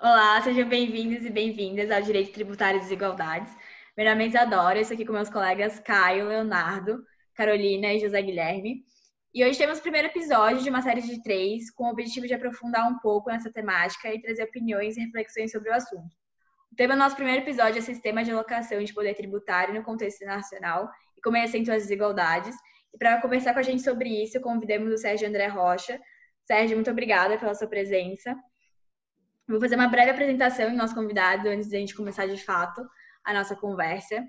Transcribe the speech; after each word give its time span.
Olá, 0.00 0.40
sejam 0.42 0.68
bem-vindos 0.68 1.24
e 1.24 1.30
bem-vindas 1.30 1.90
ao 1.90 2.00
Direito 2.00 2.32
Tributário 2.32 2.78
e 2.78 2.82
Desigualdades. 2.82 3.52
Meu 3.96 4.08
nome 4.08 4.22
é 4.22 4.28
Isadora, 4.28 4.78
estou 4.78 4.94
aqui 4.94 5.04
com 5.04 5.12
meus 5.12 5.28
colegas 5.28 5.80
Caio, 5.80 6.28
Leonardo, 6.28 7.04
Carolina 7.34 7.92
e 7.92 7.98
José 7.98 8.22
Guilherme. 8.22 8.84
E 9.34 9.44
hoje 9.44 9.58
temos 9.58 9.80
o 9.80 9.82
primeiro 9.82 10.06
episódio 10.06 10.62
de 10.62 10.70
uma 10.70 10.82
série 10.82 11.02
de 11.02 11.20
três, 11.20 11.68
com 11.72 11.86
o 11.86 11.90
objetivo 11.90 12.28
de 12.28 12.34
aprofundar 12.34 12.88
um 12.88 12.96
pouco 13.00 13.28
nessa 13.28 13.52
temática 13.52 14.14
e 14.14 14.22
trazer 14.22 14.44
opiniões 14.44 14.96
e 14.96 15.00
reflexões 15.00 15.50
sobre 15.50 15.68
o 15.68 15.74
assunto. 15.74 16.14
O 16.70 16.76
tema 16.76 16.94
do 16.94 17.00
nosso 17.00 17.16
primeiro 17.16 17.42
episódio 17.42 17.80
é 17.80 17.82
Sistema 17.82 18.22
de 18.22 18.30
Alocação 18.30 18.80
de 18.84 18.94
Poder 18.94 19.16
Tributário 19.16 19.74
no 19.74 19.82
Contexto 19.82 20.24
Nacional 20.24 20.88
e 21.16 21.20
como 21.20 21.36
ele 21.36 21.46
acentua 21.46 21.74
as 21.74 21.82
desigualdades. 21.82 22.54
E 22.94 22.98
para 22.98 23.20
conversar 23.20 23.52
com 23.52 23.58
a 23.58 23.64
gente 23.64 23.82
sobre 23.82 24.10
isso, 24.22 24.40
convidamos 24.40 24.92
o 24.92 24.96
Sérgio 24.96 25.26
André 25.26 25.48
Rocha. 25.48 26.00
Sérgio, 26.46 26.76
muito 26.76 26.90
obrigada 26.92 27.36
pela 27.36 27.52
sua 27.52 27.66
presença. 27.66 28.36
Vou 29.48 29.58
fazer 29.58 29.76
uma 29.76 29.88
breve 29.88 30.10
apresentação 30.10 30.70
do 30.70 30.76
nosso 30.76 30.94
convidado 30.94 31.48
antes 31.48 31.70
de 31.70 31.76
a 31.76 31.80
gente 31.80 31.94
começar 31.94 32.26
de 32.26 32.36
fato 32.36 32.86
a 33.24 33.32
nossa 33.32 33.56
conversa. 33.56 34.22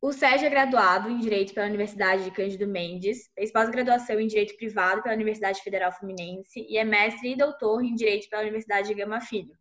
O 0.00 0.12
Sérgio 0.12 0.46
é 0.46 0.50
graduado 0.50 1.10
em 1.10 1.18
Direito 1.18 1.52
pela 1.52 1.66
Universidade 1.66 2.22
de 2.22 2.30
Cândido 2.30 2.64
Mendes, 2.68 3.28
fez 3.34 3.50
pós-graduação 3.52 4.20
em 4.20 4.28
Direito 4.28 4.56
Privado 4.56 5.02
pela 5.02 5.16
Universidade 5.16 5.60
Federal 5.62 5.90
Fluminense 5.90 6.64
e 6.68 6.78
é 6.78 6.84
mestre 6.84 7.32
e 7.32 7.36
doutor 7.36 7.82
em 7.84 7.92
Direito 7.92 8.30
pela 8.30 8.42
Universidade 8.42 8.86
de 8.86 8.94
Gama 8.94 9.20
Filho. 9.20 9.52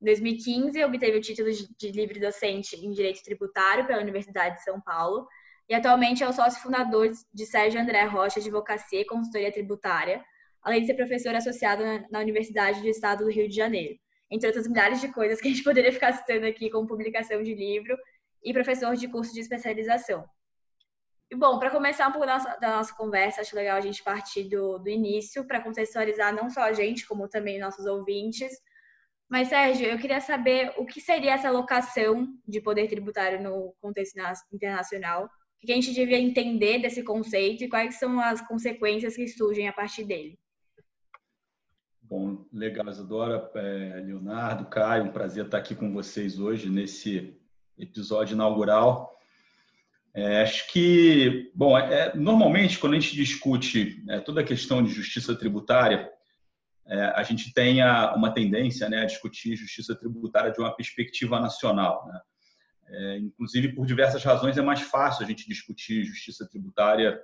Em 0.00 0.06
2015, 0.06 0.82
obteve 0.82 1.18
o 1.18 1.20
título 1.20 1.50
de 1.52 1.92
livre 1.92 2.18
docente 2.18 2.74
em 2.74 2.90
Direito 2.92 3.22
Tributário 3.22 3.86
pela 3.86 4.00
Universidade 4.00 4.56
de 4.56 4.64
São 4.64 4.80
Paulo 4.80 5.28
e 5.68 5.74
atualmente 5.74 6.24
é 6.24 6.28
o 6.28 6.32
sócio 6.32 6.62
fundador 6.62 7.10
de 7.34 7.44
Sérgio 7.44 7.78
André 7.78 8.04
Rocha 8.04 8.40
Advocacia 8.40 9.02
e 9.02 9.04
Consultoria 9.04 9.52
Tributária, 9.52 10.24
além 10.62 10.80
de 10.80 10.86
ser 10.86 10.94
professor 10.94 11.34
associado 11.34 11.84
na 12.10 12.20
Universidade 12.20 12.80
do 12.80 12.88
Estado 12.88 13.22
do 13.22 13.30
Rio 13.30 13.46
de 13.46 13.54
Janeiro 13.54 13.98
entre 14.30 14.48
outras 14.48 14.66
milhares 14.66 15.00
de 15.00 15.08
coisas 15.12 15.40
que 15.40 15.48
a 15.48 15.50
gente 15.50 15.64
poderia 15.64 15.92
ficar 15.92 16.12
citando 16.12 16.46
aqui, 16.46 16.70
como 16.70 16.86
publicação 16.86 17.42
de 17.42 17.54
livro 17.54 17.96
e 18.42 18.52
professor 18.52 18.94
de 18.96 19.08
curso 19.08 19.32
de 19.32 19.40
especialização. 19.40 20.24
E, 21.30 21.34
bom, 21.34 21.58
para 21.58 21.70
começar 21.70 22.06
um 22.08 22.12
pouco 22.12 22.26
da 22.26 22.34
nossa, 22.34 22.56
da 22.56 22.76
nossa, 22.76 22.94
conversa, 22.94 23.40
acho 23.40 23.56
legal 23.56 23.76
a 23.76 23.80
gente 23.80 24.02
partir 24.02 24.44
do, 24.44 24.78
do 24.78 24.88
início, 24.88 25.44
para 25.44 25.60
contextualizar 25.60 26.32
não 26.32 26.48
só 26.48 26.62
a 26.62 26.72
gente, 26.72 27.06
como 27.06 27.28
também 27.28 27.58
nossos 27.58 27.84
ouvintes. 27.84 28.52
Mas, 29.28 29.48
Sérgio, 29.48 29.86
eu 29.86 29.98
queria 29.98 30.20
saber 30.20 30.72
o 30.76 30.86
que 30.86 31.00
seria 31.00 31.32
essa 31.32 31.48
alocação 31.48 32.28
de 32.46 32.60
poder 32.60 32.86
tributário 32.86 33.42
no 33.42 33.74
contexto 33.80 34.16
internacional, 34.52 35.24
o 35.24 35.66
que 35.66 35.72
a 35.72 35.74
gente 35.74 35.92
devia 35.92 36.18
entender 36.18 36.78
desse 36.78 37.02
conceito 37.02 37.64
e 37.64 37.68
quais 37.68 37.96
são 37.96 38.20
as 38.20 38.40
consequências 38.46 39.16
que 39.16 39.26
surgem 39.26 39.66
a 39.66 39.72
partir 39.72 40.04
dele. 40.04 40.38
Bom, 42.08 42.46
legal, 42.52 42.88
Isadora, 42.88 43.50
é, 43.56 44.00
Leonardo, 44.00 44.66
Caio, 44.66 45.02
um 45.02 45.10
prazer 45.10 45.46
estar 45.46 45.58
aqui 45.58 45.74
com 45.74 45.92
vocês 45.92 46.38
hoje 46.38 46.70
nesse 46.70 47.36
episódio 47.76 48.34
inaugural. 48.34 49.12
É, 50.14 50.42
acho 50.42 50.70
que, 50.70 51.50
bom, 51.52 51.76
é, 51.76 52.14
normalmente 52.14 52.78
quando 52.78 52.92
a 52.94 53.00
gente 53.00 53.16
discute 53.16 54.04
é, 54.08 54.20
toda 54.20 54.40
a 54.40 54.44
questão 54.44 54.84
de 54.84 54.92
justiça 54.92 55.34
tributária, 55.34 56.08
é, 56.86 57.06
a 57.06 57.24
gente 57.24 57.52
tem 57.52 57.82
a, 57.82 58.14
uma 58.14 58.32
tendência 58.32 58.88
né, 58.88 59.00
a 59.00 59.06
discutir 59.06 59.56
justiça 59.56 59.92
tributária 59.96 60.52
de 60.52 60.60
uma 60.60 60.76
perspectiva 60.76 61.40
nacional. 61.40 62.06
Né? 62.06 62.20
É, 62.86 63.18
inclusive, 63.18 63.74
por 63.74 63.84
diversas 63.84 64.22
razões, 64.22 64.56
é 64.56 64.62
mais 64.62 64.80
fácil 64.80 65.24
a 65.24 65.28
gente 65.28 65.48
discutir 65.48 66.04
justiça 66.04 66.48
tributária 66.48 67.20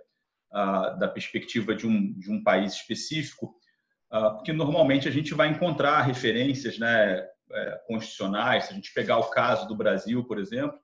a, 0.50 0.90
da 0.90 1.06
perspectiva 1.06 1.72
de 1.72 1.86
um, 1.86 2.12
de 2.14 2.32
um 2.32 2.42
país 2.42 2.72
específico, 2.72 3.54
ah, 3.54 3.61
porque 4.36 4.52
normalmente 4.52 5.08
a 5.08 5.10
gente 5.10 5.32
vai 5.32 5.48
encontrar 5.48 6.02
referências 6.02 6.78
né, 6.78 7.26
é, 7.50 7.80
constitucionais. 7.86 8.64
Se 8.64 8.72
a 8.72 8.74
gente 8.74 8.92
pegar 8.92 9.18
o 9.18 9.30
caso 9.30 9.66
do 9.66 9.74
Brasil, 9.74 10.24
por 10.24 10.38
exemplo, 10.38 10.78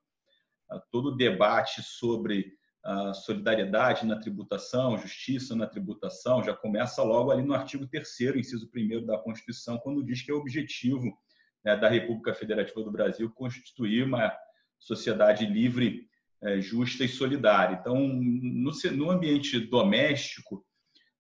ah, 0.70 0.80
todo 0.90 1.10
o 1.10 1.16
debate 1.16 1.82
sobre 1.82 2.52
ah, 2.84 3.12
solidariedade 3.12 4.06
na 4.06 4.18
tributação, 4.18 4.98
justiça 4.98 5.54
na 5.54 5.66
tributação, 5.66 6.42
já 6.42 6.54
começa 6.54 7.02
logo 7.02 7.30
ali 7.30 7.42
no 7.42 7.54
artigo 7.54 7.86
3 7.86 8.06
inciso 8.36 8.70
1 8.74 9.04
da 9.04 9.18
Constituição, 9.18 9.78
quando 9.78 10.04
diz 10.04 10.22
que 10.22 10.30
é 10.30 10.34
objetivo 10.34 11.16
né, 11.64 11.76
da 11.76 11.88
República 11.88 12.34
Federativa 12.34 12.82
do 12.82 12.92
Brasil 12.92 13.30
constituir 13.30 14.04
uma 14.04 14.34
sociedade 14.78 15.44
livre, 15.46 16.08
é, 16.40 16.60
justa 16.60 17.04
e 17.04 17.08
solidária. 17.08 17.78
Então, 17.80 17.96
no 17.98 19.10
ambiente 19.10 19.58
doméstico, 19.58 20.64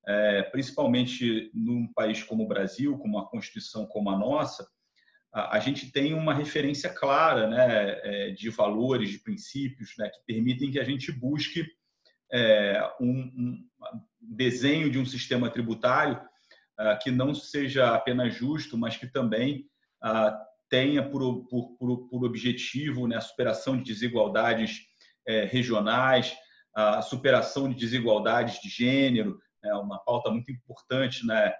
é, 0.06 0.42
principalmente 0.44 1.50
num 1.54 1.90
país 1.92 2.22
como 2.22 2.44
o 2.44 2.48
Brasil, 2.48 2.96
com 2.98 3.08
uma 3.08 3.28
Constituição 3.28 3.86
como 3.86 4.10
a 4.10 4.18
nossa, 4.18 4.66
a, 5.32 5.56
a 5.56 5.60
gente 5.60 5.90
tem 5.92 6.14
uma 6.14 6.34
referência 6.34 6.90
clara 6.90 7.46
né, 7.46 8.00
é, 8.02 8.30
de 8.30 8.50
valores, 8.50 9.10
de 9.10 9.18
princípios, 9.18 9.94
né, 9.98 10.08
que 10.08 10.20
permitem 10.26 10.70
que 10.70 10.80
a 10.80 10.84
gente 10.84 11.12
busque 11.12 11.66
é, 12.32 12.82
um, 13.00 13.20
um, 13.20 13.68
desenho 14.20 14.90
de 14.90 14.98
um 14.98 15.06
sistema 15.06 15.50
tributário 15.50 16.20
uh, 16.78 16.98
que 17.02 17.10
não 17.10 17.34
seja 17.34 17.94
apenas 17.94 18.34
justo, 18.34 18.76
mas 18.76 18.96
que 18.96 19.06
também 19.06 19.66
uh, 20.04 20.36
tenha 20.68 21.02
por, 21.08 21.46
por, 21.46 21.76
por, 21.78 22.08
por 22.08 22.24
objetivo 22.24 23.06
né, 23.06 23.16
a 23.16 23.22
superação 23.22 23.76
de 23.76 23.84
desigualdades 23.84 24.86
é, 25.26 25.44
regionais, 25.44 26.36
a 26.74 27.02
superação 27.02 27.68
de 27.68 27.74
desigualdades 27.74 28.60
de 28.60 28.68
gênero, 28.68 29.38
é 29.64 29.74
uma 29.74 29.98
pauta 29.98 30.30
muito 30.30 30.50
importante 30.50 31.26
né, 31.26 31.52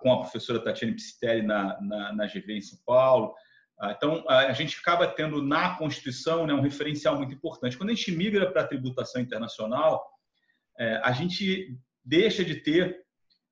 com 0.00 0.12
a 0.12 0.20
professora 0.20 0.62
Tatiana 0.62 0.94
Psitelli 0.94 1.42
na, 1.42 1.80
na, 1.80 2.12
na 2.12 2.26
GV 2.26 2.56
em 2.56 2.60
São 2.60 2.78
Paulo. 2.84 3.34
Ah, 3.78 3.92
então, 3.96 4.24
a 4.28 4.52
gente 4.52 4.78
acaba 4.78 5.06
tendo 5.06 5.42
na 5.42 5.76
Constituição 5.76 6.46
né, 6.46 6.54
um 6.54 6.60
referencial 6.60 7.16
muito 7.16 7.34
importante. 7.34 7.76
Quando 7.76 7.90
a 7.90 7.94
gente 7.94 8.12
migra 8.12 8.50
para 8.50 8.62
a 8.62 8.66
tributação 8.66 9.20
internacional, 9.20 10.04
é, 10.78 11.00
a 11.02 11.12
gente 11.12 11.76
deixa 12.04 12.44
de 12.44 12.56
ter 12.56 13.04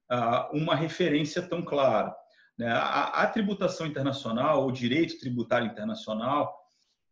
ah, 0.08 0.48
uma 0.52 0.76
referência 0.76 1.42
tão 1.42 1.62
clara. 1.62 2.14
Né? 2.56 2.68
A, 2.70 3.22
a 3.22 3.26
tributação 3.26 3.86
internacional, 3.86 4.66
o 4.66 4.72
direito 4.72 5.18
tributário 5.18 5.66
internacional, 5.66 6.54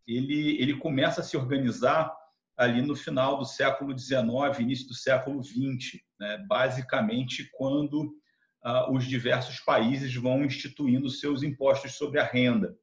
ele, 0.07 0.61
ele 0.61 0.77
começa 0.77 1.21
a 1.21 1.25
se 1.25 1.37
organizar 1.37 2.15
ali 2.57 2.83
no 2.83 2.95
final 2.95 3.39
do 3.39 3.45
século 3.45 3.97
XIX, 3.99 4.59
início 4.61 4.87
do 4.87 4.95
século 4.95 5.43
XX, 5.43 5.99
né? 6.21 6.45
basicamente 6.47 7.49
quando 7.53 8.15
ah, 8.63 8.93
os 8.93 9.05
diversos 9.05 9.59
países 9.61 10.15
vão 10.15 10.45
instituindo 10.45 11.09
seus 11.09 11.43
impostos 11.43 11.95
sobre 11.95 12.21
a 12.21 12.25
renda. 12.25 12.77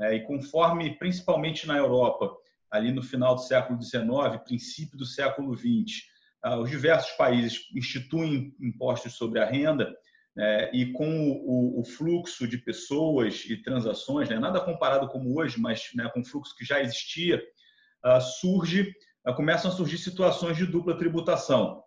É, 0.00 0.14
e 0.14 0.24
conforme, 0.24 0.98
principalmente 0.98 1.66
na 1.66 1.76
Europa, 1.76 2.34
ali 2.70 2.90
no 2.90 3.02
final 3.02 3.34
do 3.34 3.42
século 3.42 3.80
XIX, 3.80 4.42
princípio 4.44 4.96
do 4.96 5.04
século 5.04 5.54
XX, 5.54 6.02
ah, 6.42 6.58
os 6.58 6.70
diversos 6.70 7.12
países 7.12 7.68
instituem 7.76 8.56
impostos 8.58 9.12
sobre 9.12 9.38
a 9.38 9.44
renda 9.44 9.94
é, 10.36 10.70
e 10.74 10.92
com 10.92 11.30
o, 11.30 11.80
o, 11.80 11.84
fluxo 11.84 12.48
de 12.48 12.56
pessoas 12.56 13.44
e 13.44 13.56
transações, 13.62 14.30
né, 14.30 14.38
nada 14.38 14.60
comparado 14.60 15.06
como 15.08 15.38
hoje, 15.38 15.60
mas 15.60 15.90
né, 15.94 16.08
com 16.12 16.20
o 16.20 16.24
fluxo 16.24 16.56
que 16.56 16.64
já 16.64 16.80
existia, 16.80 17.42
ah, 18.02 18.18
surge, 18.18 18.90
ah, 19.24 19.34
começam 19.34 19.70
a 19.70 19.74
surgir 19.74 19.98
situações 19.98 20.56
de 20.56 20.66
dupla 20.66 20.96
tributação. 20.96 21.84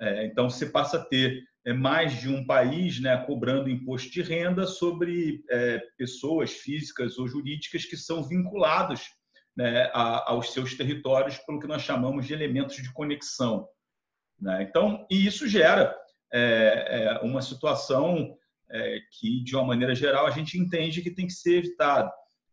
É, 0.00 0.26
então, 0.26 0.48
você 0.50 0.66
passa 0.66 0.98
a 0.98 1.04
ter 1.04 1.42
é, 1.64 1.72
mais 1.72 2.20
de 2.20 2.28
um 2.28 2.44
país 2.44 3.00
né, 3.00 3.16
cobrando 3.26 3.70
imposto 3.70 4.10
de 4.10 4.22
renda 4.22 4.66
sobre 4.66 5.44
pessoas 5.96 6.52
físicas 6.52 7.18
ou 7.18 7.28
jurídicas 7.28 7.84
que 7.84 7.96
são 7.96 8.22
vinculadas 8.22 9.04
né, 9.56 9.90
aos 9.92 10.52
seus 10.52 10.74
territórios 10.74 11.38
pelo 11.38 11.60
que 11.60 11.66
nós 11.66 11.82
chamamos 11.82 12.26
de 12.26 12.32
elementos 12.32 12.76
de 12.76 12.92
conexão. 12.92 13.68
Né? 14.40 14.62
Então, 14.62 15.06
e 15.10 15.26
isso 15.26 15.46
gera 15.46 15.96
uma 17.22 17.42
situação 17.42 18.36
que, 19.20 19.44
de 19.44 19.54
uma 19.54 19.66
maneira 19.66 19.94
geral, 19.94 20.26
a 20.26 20.30
gente 20.30 20.58
entende 20.58 21.02
que 21.02 21.10
tem 21.10 21.26
que 21.26 21.32
ser 21.32 21.58
evitado. 21.58 22.10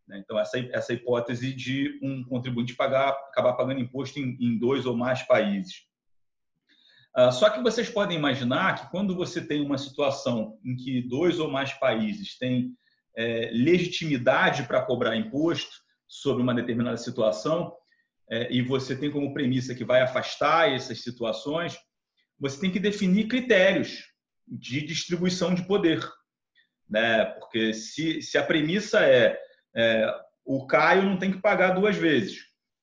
Né? 0.09 0.17
Então, 0.17 0.37
essa, 0.39 0.57
essa 0.71 0.91
hipótese 0.91 1.53
de 1.53 1.99
um 2.01 2.23
contribuinte 2.23 2.75
pagar, 2.75 3.09
acabar 3.09 3.53
pagando 3.53 3.79
imposto 3.79 4.19
em, 4.19 4.35
em 4.41 4.57
dois 4.57 4.85
ou 4.85 4.97
mais 4.97 5.21
países. 5.23 5.87
Uh, 7.17 7.31
só 7.31 7.49
que 7.49 7.61
vocês 7.61 7.89
podem 7.89 8.17
imaginar 8.17 8.75
que 8.75 8.91
quando 8.91 9.15
você 9.15 9.41
tem 9.41 9.61
uma 9.61 9.77
situação 9.77 10.59
em 10.63 10.75
que 10.75 11.01
dois 11.01 11.39
ou 11.39 11.49
mais 11.49 11.73
países 11.73 12.37
têm 12.37 12.73
é, 13.17 13.49
legitimidade 13.51 14.63
para 14.63 14.81
cobrar 14.83 15.15
imposto 15.15 15.75
sobre 16.07 16.41
uma 16.41 16.53
determinada 16.53 16.97
situação, 16.97 17.73
é, 18.29 18.51
e 18.53 18.61
você 18.61 18.95
tem 18.95 19.11
como 19.11 19.33
premissa 19.33 19.73
que 19.73 19.83
vai 19.83 20.01
afastar 20.01 20.71
essas 20.71 21.01
situações, 21.01 21.77
você 22.39 22.61
tem 22.61 22.71
que 22.71 22.79
definir 22.79 23.27
critérios 23.27 24.03
de 24.47 24.81
distribuição 24.81 25.53
de 25.53 25.63
poder. 25.63 26.07
Né? 26.87 27.25
Porque 27.25 27.73
se, 27.73 28.21
se 28.21 28.37
a 28.37 28.43
premissa 28.43 29.01
é 29.01 29.37
é, 29.75 30.13
o 30.45 30.65
Caio 30.65 31.03
não 31.03 31.17
tem 31.17 31.31
que 31.31 31.41
pagar 31.41 31.71
duas 31.71 31.95
vezes, 31.95 32.39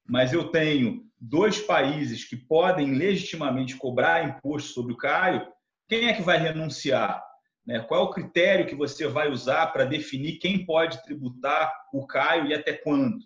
mas 0.07 0.33
eu 0.33 0.49
tenho 0.49 1.05
dois 1.19 1.59
países 1.61 2.25
que 2.25 2.37
podem 2.37 2.95
legitimamente 2.95 3.77
cobrar 3.77 4.25
imposto 4.25 4.71
sobre 4.71 4.93
o 4.93 4.97
Caio, 4.97 5.47
quem 5.89 6.09
é 6.09 6.13
que 6.13 6.23
vai 6.23 6.39
renunciar? 6.39 7.25
Né? 7.67 7.81
Qual 7.81 8.01
é 8.01 8.05
o 8.05 8.11
critério 8.11 8.67
que 8.67 8.75
você 8.75 9.07
vai 9.07 9.31
usar 9.31 9.67
para 9.69 9.85
definir 9.85 10.39
quem 10.39 10.65
pode 10.65 11.03
tributar 11.03 11.73
o 11.93 12.07
CAIO 12.07 12.47
e 12.47 12.55
até 12.55 12.73
quando? 12.73 13.19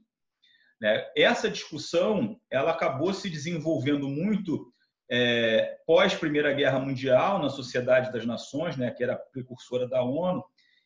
Né? 0.81 1.07
Essa 1.17 1.51
discussão 1.51 2.41
ela 2.51 2.71
acabou 2.71 3.13
se 3.13 3.29
desenvolvendo 3.29 4.09
muito 4.09 4.73
é, 5.11 5.77
pós 5.87 6.15
Primeira 6.15 6.53
Guerra 6.53 6.79
Mundial 6.79 7.41
na 7.41 7.49
Sociedade 7.49 8.13
das 8.13 8.25
Nações, 8.25 8.77
né, 8.77 8.93
que 8.93 9.03
era 9.03 9.17
precursora 9.17 9.89
da 9.89 10.03
ONU, 10.03 10.43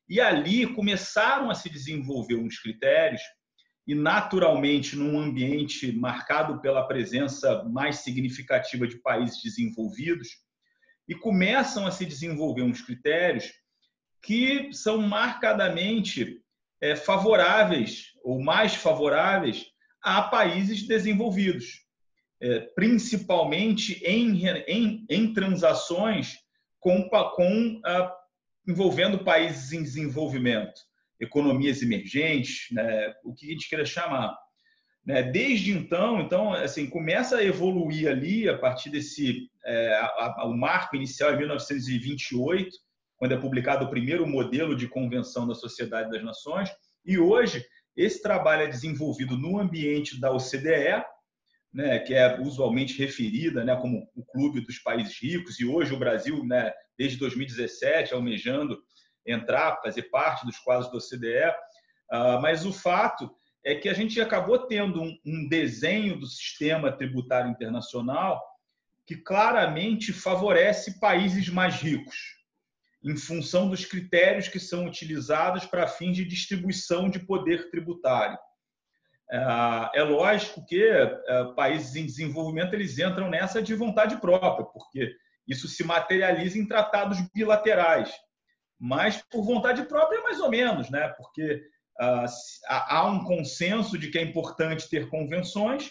e 0.09 0.19
ali 0.21 0.67
começaram 0.67 1.51
a 1.51 1.55
se 1.55 1.69
desenvolver 1.69 2.37
uns 2.37 2.59
critérios 2.59 3.21
e 3.87 3.95
naturalmente 3.95 4.97
num 4.97 5.19
ambiente 5.19 5.93
marcado 5.93 6.61
pela 6.61 6.87
presença 6.87 7.65
mais 7.65 7.99
significativa 7.99 8.87
de 8.87 8.97
países 8.97 9.43
desenvolvidos 9.43 10.29
e 11.07 11.15
começam 11.15 11.87
a 11.87 11.91
se 11.91 12.07
desenvolver 12.07 12.63
uns 12.63 12.81
critérios 12.81 13.53
que 14.23 14.73
são 14.73 15.03
marcadamente 15.03 16.41
é, 16.81 16.97
favoráveis 16.97 18.13
ou 18.23 18.43
mais 18.43 18.75
favoráveis 18.75 19.67
a 20.03 20.23
países 20.23 20.87
desenvolvidos, 20.87 21.85
é, 22.41 22.61
principalmente 22.75 24.03
em, 24.05 24.47
em, 24.67 25.05
em 25.09 25.33
transações 25.33 26.39
com, 26.81 27.09
com 27.09 27.81
ah, 27.85 28.15
envolvendo 28.69 29.25
países 29.25 29.73
em 29.73 29.83
desenvolvimento, 29.83 30.81
economias 31.21 31.83
emergentes, 31.83 32.67
né, 32.73 33.15
o 33.25 33.35
que 33.35 33.47
a 33.47 33.51
gente 33.51 33.69
queira 33.69 33.85
chamar. 33.85 34.37
Né? 35.05 35.23
Desde 35.23 35.73
então, 35.73 36.21
então 36.21 36.53
assim, 36.53 36.87
começa 36.87 37.37
a 37.37 37.45
evoluir 37.45 38.09
ali 38.09 38.49
a 38.49 38.57
partir 38.57 38.91
desse 38.91 39.51
é, 39.65 39.95
a, 39.95 40.35
a, 40.39 40.47
o 40.47 40.57
marco 40.57 40.97
inicial 40.97 41.35
em 41.35 41.39
1928, 41.39 42.71
quando 43.17 43.33
é 43.33 43.37
publicado 43.37 43.85
o 43.85 43.91
primeiro 43.91 44.27
modelo 44.27 44.77
de 44.77 44.89
convenção 44.89 45.47
da 45.47 45.55
Sociedade 45.55 46.11
das 46.11 46.23
Nações, 46.23 46.71
e 47.05 47.19
hoje 47.19 47.65
esse 47.97 48.21
trabalho 48.21 48.63
é 48.63 48.67
desenvolvido 48.67 49.37
no 49.37 49.59
ambiente 49.59 50.21
da 50.21 50.33
OCDE, 50.33 51.05
né, 51.73 51.99
que 51.99 52.15
é 52.15 52.41
usualmente 52.41 52.99
referida 52.99 53.65
né, 53.65 53.77
como 53.77 54.09
o 54.15 54.25
clube 54.25 54.61
dos 54.61 54.79
países 54.79 55.21
ricos, 55.21 55.59
e 55.61 55.65
hoje 55.65 55.93
o 55.93 55.99
Brasil, 55.99 56.45
né, 56.45 56.73
desde 56.97 57.19
2017, 57.19 58.15
almejando 58.15 58.79
entrar, 59.27 59.81
fazer 59.83 60.05
parte 60.05 60.45
dos 60.45 60.59
quadros 60.59 60.91
da 60.91 60.99
OCDE. 60.99 61.51
Uh, 62.13 62.41
mas 62.41 62.65
o 62.65 62.73
fato 62.73 63.31
é 63.65 63.75
que 63.75 63.89
a 63.89 63.95
gente 63.95 64.21
acabou 64.21 64.59
tendo 64.67 65.03
um, 65.03 65.49
desenho 65.49 66.19
do 66.19 66.27
sistema 66.27 66.93
tributário 66.93 67.51
internacional 67.51 68.43
que 69.07 69.17
claramente 69.17 70.13
favorece 70.13 71.01
países 71.01 71.49
mais 71.49 71.77
ricos 71.77 72.17
em 73.03 73.17
função 73.17 73.69
dos 73.69 73.85
critérios 73.85 74.49
que 74.49 74.59
são 74.59 74.87
utilizados 74.87 75.67
para 75.67 75.87
fins 75.87 76.17
de 76.17 76.25
distribuição 76.25 77.11
de 77.11 77.19
poder 77.19 77.71
tributário. 77.71 78.39
É, 79.31 80.01
é 80.01 80.03
lógico 80.03 80.65
que 80.65 80.83
é, 80.83 81.45
países 81.55 81.97
em 81.97 82.07
desenvolvimento 82.07 82.73
eles 82.73 82.99
entram 82.99 83.29
nessa 83.29 83.63
de 83.63 83.75
vontade 83.75 84.17
própria, 84.17 84.65
porque 84.67 85.15
isso 85.47 85.69
se 85.69 85.85
materializa 85.85 86.59
em 86.59 86.67
tratados 86.67 87.19
bilaterais. 87.35 88.11
Mas 88.79 89.23
por 89.31 89.45
vontade 89.45 89.83
própria, 89.85 90.23
mais 90.23 90.41
ou 90.41 90.51
menos, 90.51 90.91
né? 90.91 91.09
porque 91.17 91.63
ah, 92.01 92.27
há 92.69 93.07
um 93.07 93.25
consenso 93.25 93.97
de 93.99 94.11
que 94.11 94.19
é 94.19 94.23
importante 94.23 94.89
ter 94.89 95.09
convenções, 95.09 95.91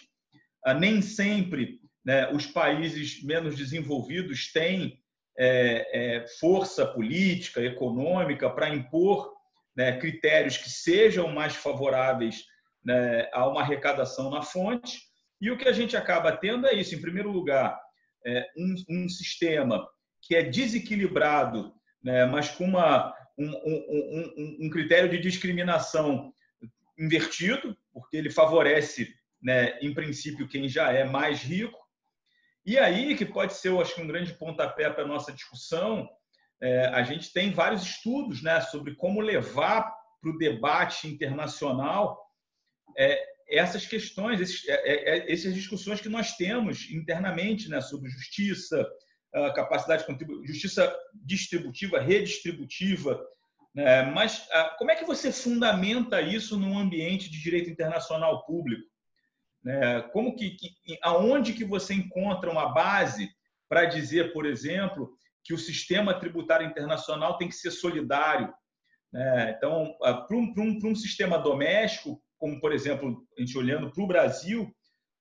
ah, 0.64 0.74
nem 0.74 1.00
sempre 1.00 1.80
né, 2.04 2.30
os 2.32 2.46
países 2.46 3.22
menos 3.22 3.56
desenvolvidos 3.56 4.52
têm 4.52 5.00
é, 5.38 6.16
é, 6.18 6.26
força 6.38 6.86
política, 6.86 7.60
econômica 7.60 8.48
para 8.50 8.68
impor 8.68 9.32
né, 9.76 9.98
critérios 9.98 10.56
que 10.56 10.70
sejam 10.70 11.28
mais 11.32 11.56
favoráveis 11.56 12.44
né, 12.84 13.28
a 13.32 13.48
uma 13.48 13.62
arrecadação 13.62 14.30
na 14.30 14.42
fonte. 14.42 15.00
E 15.40 15.50
o 15.50 15.56
que 15.56 15.68
a 15.68 15.72
gente 15.72 15.96
acaba 15.96 16.36
tendo 16.36 16.66
é 16.66 16.74
isso: 16.74 16.94
em 16.94 17.00
primeiro 17.00 17.30
lugar, 17.30 17.78
é, 18.26 18.46
um, 18.56 18.74
um, 18.88 19.08
sistema 19.08 19.86
que 20.22 20.34
é 20.36 20.42
desequilibrado, 20.42 21.74
né, 22.04 22.26
mas 22.26 22.50
com 22.50 22.64
uma, 22.64 23.14
um, 23.38 23.46
um, 23.46 24.66
um, 24.66 24.70
critério 24.70 25.10
de 25.10 25.18
discriminação 25.18 26.32
invertido, 26.98 27.76
porque 27.92 28.16
ele 28.16 28.30
favorece, 28.30 29.12
né, 29.42 29.78
em 29.80 29.92
princípio, 29.94 30.46
quem 30.46 30.68
já 30.68 30.92
é 30.92 31.04
mais 31.04 31.40
rico. 31.40 31.78
E 32.66 32.78
aí, 32.78 33.16
que 33.16 33.24
pode 33.24 33.54
ser, 33.54 33.70
eu 33.70 33.80
acho 33.80 33.94
que 33.94 34.02
um 34.02 34.06
grande 34.06 34.34
pontapé 34.34 34.90
para 34.90 35.04
a 35.04 35.08
nossa 35.08 35.32
discussão, 35.32 36.08
é, 36.62 36.86
a 36.86 37.02
gente 37.02 37.32
tem 37.32 37.50
vários 37.50 37.82
estudos 37.82 38.42
né, 38.42 38.60
sobre 38.60 38.94
como 38.94 39.20
levar 39.20 39.92
para 40.20 40.30
o 40.30 40.38
debate 40.38 41.08
internacional 41.08 42.18
é, 42.96 43.22
essas 43.48 43.86
questões, 43.86 44.40
esses, 44.40 44.66
é, 44.68 44.72
é, 44.72 45.18
é 45.18 45.32
essas 45.32 45.54
discussões 45.54 46.00
que 46.00 46.08
nós 46.08 46.36
temos 46.36 46.90
internamente 46.90 47.68
né, 47.68 47.80
sobre 47.80 48.10
justiça, 48.10 48.86
capacidade 49.54 50.06
de 50.06 50.46
justiça 50.46 50.94
distributiva, 51.14 52.00
redistributiva. 52.00 53.20
Né, 53.74 54.02
mas 54.02 54.46
como 54.78 54.92
é 54.92 54.94
que 54.94 55.04
você 55.04 55.32
fundamenta 55.32 56.20
isso 56.20 56.58
num 56.58 56.78
ambiente 56.78 57.28
de 57.30 57.42
direito 57.42 57.68
internacional 57.68 58.44
público? 58.46 58.88
Né? 59.64 60.02
Como 60.12 60.36
que, 60.36 60.56
aonde 61.02 61.54
que 61.54 61.64
você 61.64 61.94
encontra 61.94 62.50
uma 62.50 62.72
base 62.72 63.28
para 63.68 63.86
dizer, 63.86 64.32
por 64.32 64.46
exemplo, 64.46 65.10
que 65.42 65.54
o 65.54 65.58
sistema 65.58 66.18
tributário 66.18 66.66
internacional 66.66 67.38
tem 67.38 67.48
que 67.48 67.54
ser 67.54 67.70
solidário? 67.70 68.52
Né? 69.12 69.54
Então, 69.56 69.96
para 70.00 70.36
um, 70.36 70.54
um, 70.56 70.90
um 70.90 70.94
sistema 70.94 71.38
doméstico, 71.38 72.22
como 72.38 72.60
por 72.60 72.72
exemplo, 72.72 73.26
a 73.36 73.40
gente 73.40 73.56
olhando 73.56 73.90
para 73.90 74.04
o 74.04 74.06
Brasil, 74.06 74.70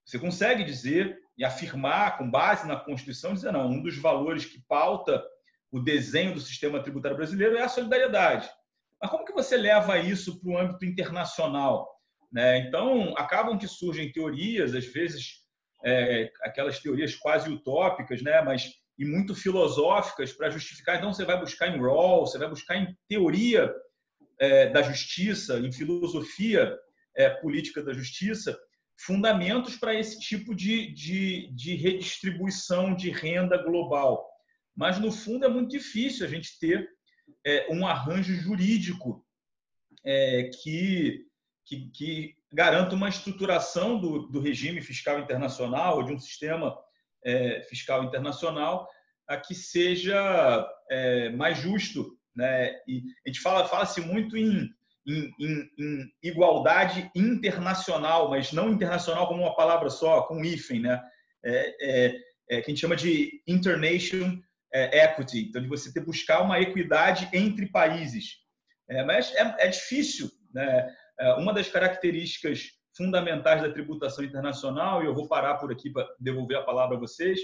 você 0.06 0.20
consegue 0.20 0.64
dizer 0.64 1.18
e 1.38 1.44
afirmar, 1.44 2.18
com 2.18 2.30
base 2.30 2.68
na 2.68 2.76
Constituição, 2.76 3.34
dizer, 3.34 3.52
não, 3.52 3.68
um 3.68 3.82
dos 3.82 3.98
valores 3.98 4.46
que 4.46 4.62
pauta 4.68 5.24
o 5.72 5.80
desenho 5.80 6.34
do 6.34 6.40
sistema 6.40 6.82
tributário 6.82 7.18
brasileiro 7.18 7.58
é 7.58 7.64
a 7.64 7.70
solidariedade. 7.70 8.50
Mas 9.02 9.10
como 9.10 9.26
que 9.26 9.34
você 9.34 9.58
leva 9.58 9.98
isso 9.98 10.40
para 10.40 10.50
o 10.50 10.58
âmbito 10.58 10.86
internacional? 10.86 11.90
Né? 12.32 12.60
Então, 12.60 13.14
acabam 13.18 13.58
que 13.58 13.68
surgem 13.68 14.12
teorias, 14.12 14.76
às 14.76 14.86
vezes 14.86 15.42
é, 15.84 16.32
aquelas 16.42 16.80
teorias 16.80 17.16
quase 17.16 17.50
utópicas, 17.50 18.22
né? 18.22 18.42
mas 18.42 18.72
e 18.98 19.06
muito 19.06 19.34
filosóficas 19.34 20.32
para 20.32 20.52
justificar. 20.52 20.98
Então, 20.98 21.12
você 21.12 21.26
vai 21.26 21.40
buscar 21.40 21.68
em 21.68 21.82
Rawls, 21.82 22.32
você 22.32 22.38
vai 22.38 22.48
buscar 22.48 22.78
em 22.78 22.96
teoria 23.08 23.74
é, 24.40 24.70
da 24.70 24.84
justiça, 24.84 25.60
em 25.60 25.72
filosofia 25.72 26.78
é, 27.16 27.30
política 27.30 27.82
da 27.82 27.94
justiça, 27.94 28.58
fundamentos 28.98 29.76
para 29.76 29.94
esse 29.94 30.20
tipo 30.20 30.56
de, 30.56 30.94
de, 30.94 31.52
de 31.54 31.76
redistribuição 31.76 32.96
de 32.96 33.10
renda 33.10 33.58
global. 33.58 34.30
Mas, 34.76 35.00
no 35.00 35.12
fundo, 35.12 35.46
é 35.46 35.50
muito 35.50 35.70
difícil 35.70 36.26
a 36.26 36.30
gente 36.30 36.58
ter 36.60 36.88
é, 37.46 37.68
um 37.72 37.86
arranjo 37.86 38.34
jurídico 38.36 39.26
é, 40.06 40.50
que 40.62 41.26
que, 41.66 41.90
que 41.92 42.36
garanta 42.52 42.96
uma 42.96 43.10
estruturação 43.10 44.00
do, 44.00 44.28
do, 44.28 44.40
regime 44.40 44.82
fiscal 44.82 45.20
internacional, 45.20 45.98
ou 45.98 46.04
de 46.04 46.14
um 46.14 46.20
sistema 46.20 46.78
é, 47.24 47.62
fiscal 47.64 48.04
internacional, 48.04 48.88
a 49.28 49.38
que 49.38 49.56
seja 49.56 50.68
é, 50.90 51.30
mais 51.30 51.58
justo. 51.58 52.18
Né? 52.36 52.74
E 52.88 53.04
a 53.26 53.30
gente 53.30 53.40
fala, 53.40 53.68
fala-se 53.68 54.02
muito 54.02 54.38
em, 54.38 54.70
em, 55.06 55.32
em, 55.40 55.70
em, 55.78 56.14
igualdade 56.22 57.10
internacional, 57.16 58.30
mas 58.30 58.52
não 58.52 58.70
internacional 58.70 59.28
como 59.28 59.42
uma 59.42 59.56
palavra 59.56 59.90
só, 59.90 60.24
com 60.24 60.38
um 60.38 60.46
hífen, 60.46 60.82
né? 60.82 61.02
É, 61.44 61.76
é, 61.82 62.16
é, 62.50 62.62
que 62.62 62.72
a 62.72 62.74
gente 62.74 62.80
chama 62.80 62.96
de 62.96 63.42
international 63.48 64.38
é, 64.74 65.04
equity, 65.04 65.48
então 65.50 65.62
de 65.62 65.68
você 65.68 65.92
ter 65.92 66.00
buscar 66.00 66.42
uma 66.42 66.60
equidade 66.60 67.30
entre 67.34 67.70
países. 67.70 68.38
É, 68.90 69.04
mas 69.04 69.34
é, 69.36 69.56
é 69.60 69.68
difícil, 69.68 70.30
né? 70.54 70.96
Uma 71.38 71.54
das 71.54 71.70
características 71.70 72.72
fundamentais 72.98 73.62
da 73.62 73.72
tributação 73.72 74.26
internacional, 74.26 75.04
e 75.04 75.06
eu 75.06 75.14
vou 75.14 75.28
parar 75.28 75.56
por 75.56 75.72
aqui 75.72 75.92
para 75.92 76.08
devolver 76.20 76.58
a 76.58 76.64
palavra 76.64 76.98
a 76.98 77.00
vocês, 77.00 77.40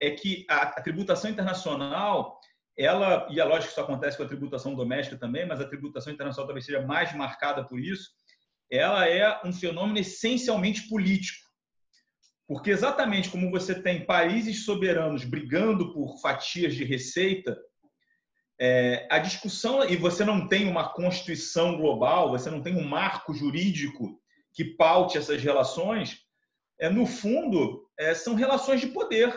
é 0.00 0.10
que 0.10 0.46
a, 0.48 0.62
a, 0.62 0.82
tributação 0.82 1.30
internacional, 1.30 2.38
ela, 2.78 3.26
e 3.28 3.40
é 3.40 3.44
lógico 3.44 3.66
que 3.66 3.72
isso 3.72 3.80
acontece 3.80 4.16
com 4.16 4.22
a 4.22 4.28
tributação 4.28 4.74
doméstica 4.74 5.18
também, 5.18 5.44
mas 5.44 5.60
a 5.60 5.68
tributação 5.68 6.12
internacional 6.12 6.46
talvez 6.46 6.64
seja 6.64 6.80
mais 6.86 7.12
marcada 7.12 7.64
por 7.64 7.80
isso, 7.80 8.10
ela 8.70 9.08
é 9.08 9.40
um 9.44 9.52
fenômeno 9.52 9.98
essencialmente 9.98 10.88
político. 10.88 11.48
Porque 12.46 12.70
exatamente 12.70 13.30
como 13.30 13.50
você 13.50 13.74
tem 13.74 14.06
países 14.06 14.64
soberanos 14.64 15.24
brigando 15.24 15.92
por 15.92 16.20
fatias 16.20 16.74
de 16.74 16.84
receita, 16.84 17.58
é, 18.60 19.06
a 19.10 19.18
discussão, 19.18 19.84
e 19.84 19.96
você 19.96 20.24
não 20.24 20.48
tem 20.48 20.68
uma 20.68 20.88
constituição 20.88 21.76
global, 21.76 22.30
você 22.30 22.48
não 22.48 22.62
tem 22.62 22.76
um 22.76 22.86
marco 22.86 23.34
jurídico 23.34 24.20
que 24.52 24.64
paute 24.64 25.18
essas 25.18 25.42
relações, 25.42 26.20
é, 26.78 26.88
no 26.88 27.06
fundo, 27.06 27.88
é, 27.98 28.14
são 28.14 28.34
relações 28.34 28.80
de 28.80 28.88
poder. 28.88 29.32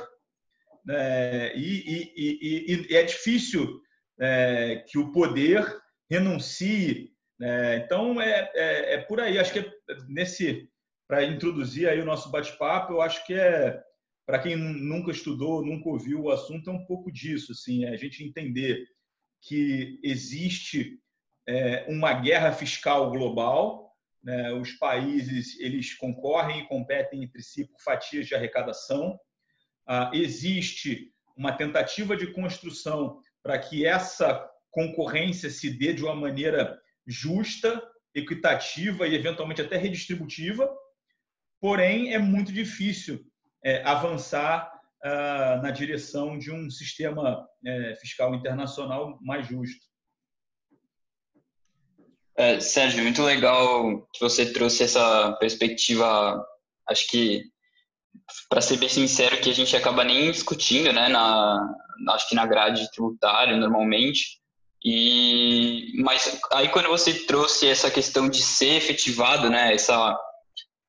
É, 0.89 1.53
e, 1.55 1.61
e, 1.61 2.13
e, 2.15 2.87
e, 2.91 2.95
é 2.95 3.03
difícil 3.03 3.79
é, 4.19 4.83
que 4.87 4.97
o 4.97 5.11
poder 5.11 5.65
renuncie. 6.09 7.11
Né? 7.39 7.77
Então, 7.77 8.21
é, 8.21 8.51
é, 8.55 8.93
é, 8.93 8.97
por 8.99 9.19
aí. 9.19 9.37
Acho 9.37 9.53
que 9.53 9.59
é 9.59 9.71
nesse 10.07 10.69
para 11.11 11.25
introduzir 11.25 11.89
aí 11.89 11.99
o 11.99 12.05
nosso 12.05 12.31
bate-papo, 12.31 12.93
eu 12.93 13.01
acho 13.01 13.25
que 13.25 13.33
é 13.33 13.77
para 14.25 14.39
quem 14.39 14.55
nunca 14.55 15.11
estudou, 15.11 15.61
nunca 15.61 15.89
ouviu 15.89 16.21
o 16.21 16.31
assunto, 16.31 16.69
é 16.69 16.73
um 16.73 16.85
pouco 16.85 17.11
disso, 17.11 17.51
assim, 17.51 17.83
é 17.83 17.89
a 17.89 17.97
gente 17.97 18.23
entender 18.23 18.87
que 19.41 19.99
existe 20.01 20.97
é, 21.45 21.85
uma 21.89 22.13
guerra 22.13 22.53
fiscal 22.53 23.11
global, 23.11 23.91
né? 24.23 24.53
os 24.53 24.71
países 24.73 25.59
eles 25.59 25.93
concorrem 25.95 26.61
e 26.61 26.67
competem 26.69 27.23
entre 27.23 27.43
si 27.43 27.67
por 27.67 27.81
fatias 27.81 28.25
de 28.25 28.33
arrecadação, 28.33 29.19
existe 30.13 31.11
uma 31.35 31.51
tentativa 31.51 32.15
de 32.15 32.27
construção 32.33 33.19
para 33.43 33.57
que 33.57 33.85
essa 33.85 34.47
concorrência 34.69 35.49
se 35.49 35.69
dê 35.69 35.93
de 35.93 36.03
uma 36.03 36.15
maneira 36.15 36.79
justa, 37.05 37.81
equitativa 38.13 39.07
e 39.07 39.15
eventualmente 39.15 39.61
até 39.61 39.77
redistributiva, 39.77 40.69
porém 41.59 42.13
é 42.13 42.19
muito 42.19 42.51
difícil 42.51 43.25
é, 43.63 43.83
avançar 43.83 44.71
uh, 45.03 45.61
na 45.61 45.71
direção 45.71 46.37
de 46.37 46.51
um 46.51 46.69
sistema 46.69 47.47
é, 47.65 47.95
fiscal 47.95 48.33
internacional 48.33 49.17
mais 49.21 49.47
justo. 49.47 49.85
É, 52.35 52.59
Sérgio, 52.59 53.03
muito 53.03 53.21
legal 53.21 54.07
que 54.13 54.19
você 54.19 54.51
trouxe 54.51 54.83
essa 54.83 55.33
perspectiva. 55.33 56.43
Acho 56.89 57.07
que, 57.09 57.43
para 58.49 58.61
ser 58.61 58.77
bem 58.77 58.89
sincero, 58.89 59.39
que 59.39 59.49
a 59.49 59.53
gente 59.53 59.75
acaba 59.75 60.03
nem 60.03 60.31
discutindo, 60.31 60.91
né? 60.91 61.09
Na, 61.09 61.73
acho 62.09 62.29
que 62.29 62.35
na 62.35 62.45
grade 62.45 62.91
tributária 62.91 63.55
normalmente. 63.55 64.39
E 64.83 65.93
mas 65.97 66.39
aí 66.51 66.69
quando 66.69 66.89
você 66.89 67.13
trouxe 67.13 67.67
essa 67.67 67.91
questão 67.91 68.27
de 68.27 68.41
ser 68.41 68.77
efetivado, 68.77 69.49
né? 69.49 69.73
Essa 69.73 70.17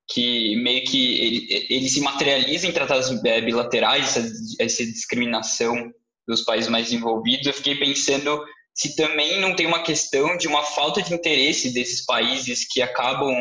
que 0.08 0.56
meio 0.56 0.84
que 0.84 1.20
ele, 1.20 1.66
ele 1.70 1.88
se 1.88 2.00
materializa 2.00 2.66
em 2.66 2.72
tratados 2.72 3.10
é, 3.24 3.40
bilaterais, 3.40 4.16
essa, 4.16 4.32
essa 4.58 4.84
discriminação 4.84 5.90
dos 6.26 6.42
países 6.42 6.70
mais 6.70 6.92
envolvidos, 6.92 7.46
eu 7.46 7.54
fiquei 7.54 7.76
pensando 7.76 8.42
se 8.74 8.96
também 8.96 9.40
não 9.40 9.54
tem 9.54 9.66
uma 9.66 9.82
questão 9.82 10.36
de 10.36 10.48
uma 10.48 10.62
falta 10.62 11.02
de 11.02 11.14
interesse 11.14 11.72
desses 11.72 12.04
países 12.04 12.66
que 12.66 12.80
acabam 12.80 13.34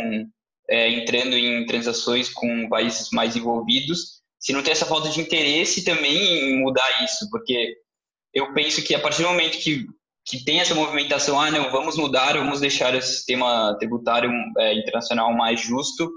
é, 0.71 0.89
entrando 0.89 1.35
em 1.35 1.65
transações 1.65 2.29
com 2.29 2.69
países 2.69 3.09
mais 3.11 3.35
envolvidos, 3.35 4.21
se 4.39 4.53
não 4.53 4.63
tem 4.63 4.71
essa 4.71 4.85
falta 4.85 5.09
de 5.09 5.19
interesse 5.19 5.83
também 5.83 6.51
em 6.51 6.59
mudar 6.59 7.03
isso, 7.03 7.29
porque 7.29 7.75
eu 8.33 8.53
penso 8.53 8.81
que 8.81 8.95
a 8.95 8.99
partir 8.99 9.21
do 9.21 9.27
momento 9.27 9.59
que, 9.59 9.85
que 10.25 10.43
tem 10.45 10.61
essa 10.61 10.73
movimentação, 10.73 11.39
ah, 11.39 11.51
não, 11.51 11.69
vamos 11.69 11.97
mudar, 11.97 12.37
vamos 12.37 12.61
deixar 12.61 12.95
o 12.95 13.01
sistema 13.01 13.75
tributário 13.77 14.31
é, 14.57 14.73
internacional 14.73 15.33
mais 15.33 15.59
justo, 15.59 16.09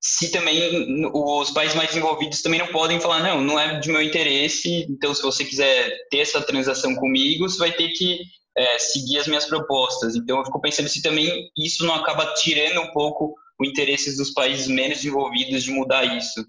se 0.00 0.30
também 0.30 1.04
os 1.12 1.50
países 1.50 1.74
mais 1.74 1.96
envolvidos 1.96 2.42
também 2.42 2.60
não 2.60 2.68
podem 2.68 3.00
falar, 3.00 3.20
não, 3.20 3.40
não 3.40 3.58
é 3.58 3.80
de 3.80 3.90
meu 3.90 4.02
interesse, 4.02 4.86
então 4.88 5.12
se 5.14 5.22
você 5.22 5.44
quiser 5.44 5.96
ter 6.10 6.18
essa 6.18 6.40
transação 6.40 6.94
comigo, 6.94 7.48
você 7.48 7.58
vai 7.58 7.72
ter 7.72 7.88
que 7.88 8.20
é, 8.56 8.78
seguir 8.78 9.18
as 9.18 9.26
minhas 9.26 9.46
propostas. 9.46 10.14
Então 10.14 10.38
eu 10.38 10.44
fico 10.44 10.60
pensando 10.60 10.88
se 10.88 11.02
também 11.02 11.50
isso 11.56 11.84
não 11.84 11.94
acaba 11.94 12.32
tirando 12.34 12.80
um 12.82 12.92
pouco 12.92 13.34
o 13.58 13.64
interesse 13.64 14.16
dos 14.16 14.30
países 14.30 14.68
menos 14.68 15.04
envolvidos 15.04 15.64
de 15.64 15.70
mudar 15.70 16.04
isso. 16.04 16.46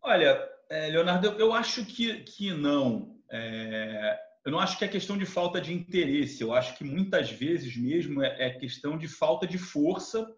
Olha, 0.00 0.40
é, 0.70 0.88
Leonardo, 0.88 1.28
eu 1.38 1.52
acho 1.52 1.84
que, 1.84 2.20
que 2.22 2.52
não. 2.52 3.18
É, 3.30 4.18
eu 4.44 4.52
não 4.52 4.60
acho 4.60 4.78
que 4.78 4.84
é 4.84 4.88
questão 4.88 5.18
de 5.18 5.26
falta 5.26 5.60
de 5.60 5.72
interesse, 5.72 6.40
eu 6.40 6.54
acho 6.54 6.76
que 6.76 6.84
muitas 6.84 7.30
vezes 7.30 7.76
mesmo 7.76 8.22
é, 8.22 8.46
é 8.46 8.50
questão 8.50 8.96
de 8.96 9.08
falta 9.08 9.44
de 9.44 9.58
força 9.58 10.32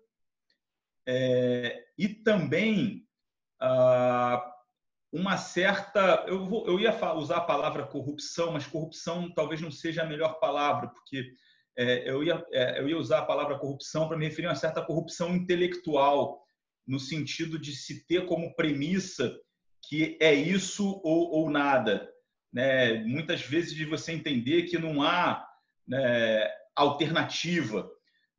é, 1.07 1.85
e 1.97 2.09
também 2.09 3.07
ah, 3.61 4.55
uma 5.13 5.37
certa. 5.37 6.25
Eu, 6.27 6.45
vou, 6.45 6.67
eu 6.67 6.79
ia 6.79 6.95
usar 7.15 7.39
a 7.39 7.43
palavra 7.43 7.87
corrupção, 7.87 8.53
mas 8.53 8.67
corrupção 8.67 9.33
talvez 9.33 9.61
não 9.61 9.71
seja 9.71 10.03
a 10.03 10.07
melhor 10.07 10.39
palavra, 10.39 10.89
porque 10.89 11.33
é, 11.79 12.11
eu, 12.11 12.25
ia, 12.25 12.45
é, 12.53 12.81
eu 12.81 12.89
ia 12.89 12.99
usar 12.99 13.21
a 13.21 13.25
palavra 13.25 13.57
corrupção 13.57 14.09
para 14.09 14.17
me 14.17 14.27
referir 14.27 14.49
a 14.49 14.51
uma 14.51 14.57
certa 14.57 14.83
corrupção 14.83 15.37
intelectual, 15.37 16.45
no 16.85 16.99
sentido 16.99 17.57
de 17.57 17.73
se 17.73 18.05
ter 18.07 18.27
como 18.27 18.55
premissa 18.57 19.39
que 19.89 20.19
é 20.21 20.35
isso 20.35 21.01
ou, 21.05 21.31
ou 21.31 21.51
nada. 21.51 22.11
Né? 22.53 22.95
Muitas 23.05 23.43
vezes 23.43 23.75
de 23.75 23.85
você 23.85 24.13
entender 24.13 24.65
que 24.65 24.77
não 24.77 25.03
há 25.03 25.47
né, 25.87 26.51
alternativa. 26.75 27.89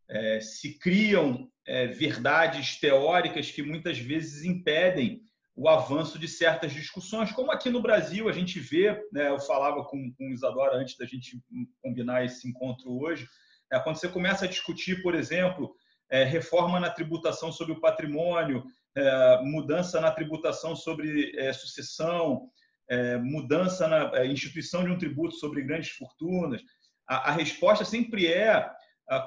É, 0.09 0.41
se 0.41 0.77
criam 0.77 1.49
é, 1.65 1.87
verdades 1.87 2.77
teóricas 2.79 3.51
que 3.51 3.61
muitas 3.61 3.99
vezes 3.99 4.43
impedem 4.43 5.21
o 5.59 5.67
avanço 5.67 6.17
de 6.17 6.25
certas 6.25 6.71
discussões, 6.71 7.33
como 7.33 7.51
aqui 7.51 7.69
no 7.69 7.81
Brasil 7.81 8.29
a 8.29 8.31
gente 8.31 8.61
vê, 8.61 8.97
né, 9.11 9.27
eu 9.27 9.37
falava 9.41 9.83
com, 9.83 10.09
com 10.13 10.29
o 10.29 10.31
Isadora 10.31 10.77
antes 10.77 10.95
da 10.95 11.05
gente 11.05 11.37
combinar 11.81 12.23
esse 12.23 12.47
encontro 12.47 12.97
hoje, 12.97 13.27
é, 13.69 13.77
quando 13.77 13.97
você 13.97 14.07
começa 14.07 14.45
a 14.45 14.47
discutir, 14.47 15.01
por 15.01 15.13
exemplo, 15.13 15.75
é, 16.09 16.23
reforma 16.23 16.79
na 16.79 16.89
tributação 16.89 17.51
sobre 17.51 17.73
o 17.73 17.81
patrimônio, 17.81 18.63
é, 18.95 19.41
mudança 19.43 19.99
na 19.99 20.11
tributação 20.11 20.77
sobre 20.77 21.37
é, 21.37 21.51
sucessão, 21.51 22.49
é, 22.89 23.17
mudança 23.17 23.85
na 23.85 24.15
é, 24.15 24.27
instituição 24.27 24.85
de 24.85 24.91
um 24.91 24.97
tributo 24.97 25.35
sobre 25.35 25.63
grandes 25.63 25.89
fortunas, 25.89 26.61
a, 27.05 27.31
a 27.31 27.31
resposta 27.33 27.83
sempre 27.83 28.27
é 28.27 28.65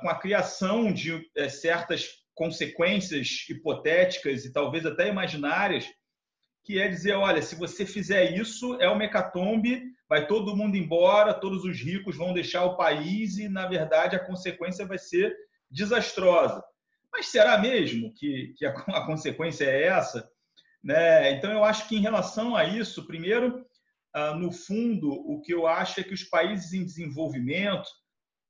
com 0.00 0.08
a 0.08 0.18
criação 0.18 0.92
de 0.92 1.28
certas 1.50 2.08
consequências 2.34 3.44
hipotéticas 3.50 4.44
e 4.44 4.52
talvez 4.52 4.86
até 4.86 5.08
imaginárias, 5.08 5.88
que 6.64 6.80
é 6.80 6.88
dizer, 6.88 7.14
olha, 7.14 7.42
se 7.42 7.56
você 7.56 7.84
fizer 7.84 8.36
isso, 8.36 8.80
é 8.80 8.88
uma 8.88 9.04
hecatombe, 9.04 9.82
vai 10.08 10.26
todo 10.26 10.56
mundo 10.56 10.76
embora, 10.76 11.34
todos 11.34 11.64
os 11.64 11.80
ricos 11.80 12.16
vão 12.16 12.32
deixar 12.32 12.64
o 12.64 12.76
país 12.76 13.38
e, 13.38 13.48
na 13.48 13.66
verdade, 13.66 14.14
a 14.14 14.24
consequência 14.24 14.86
vai 14.86 14.98
ser 14.98 15.34
desastrosa. 15.70 16.62
Mas 17.12 17.26
será 17.26 17.58
mesmo 17.58 18.12
que, 18.14 18.54
que 18.56 18.64
a, 18.64 18.70
a 18.94 19.06
consequência 19.06 19.64
é 19.64 19.84
essa? 19.84 20.28
Né? 20.82 21.32
Então, 21.32 21.50
eu 21.50 21.64
acho 21.64 21.88
que, 21.88 21.96
em 21.96 22.00
relação 22.00 22.54
a 22.54 22.64
isso, 22.64 23.06
primeiro, 23.06 23.64
ah, 24.14 24.34
no 24.34 24.52
fundo, 24.52 25.10
o 25.10 25.40
que 25.40 25.52
eu 25.52 25.66
acho 25.66 26.00
é 26.00 26.04
que 26.04 26.14
os 26.14 26.24
países 26.24 26.72
em 26.72 26.84
desenvolvimento 26.84 27.88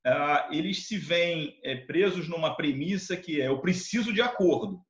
ah, 0.04 0.48
eles 0.50 0.88
se 0.88 0.98
veem 0.98 1.60
eh, 1.62 1.76
presos 1.86 2.28
numa 2.28 2.56
premissa 2.56 3.16
que 3.16 3.40
é 3.40 3.46
eu 3.46 3.60
preciso 3.60 4.12
de 4.12 4.20
acordo. 4.20 4.80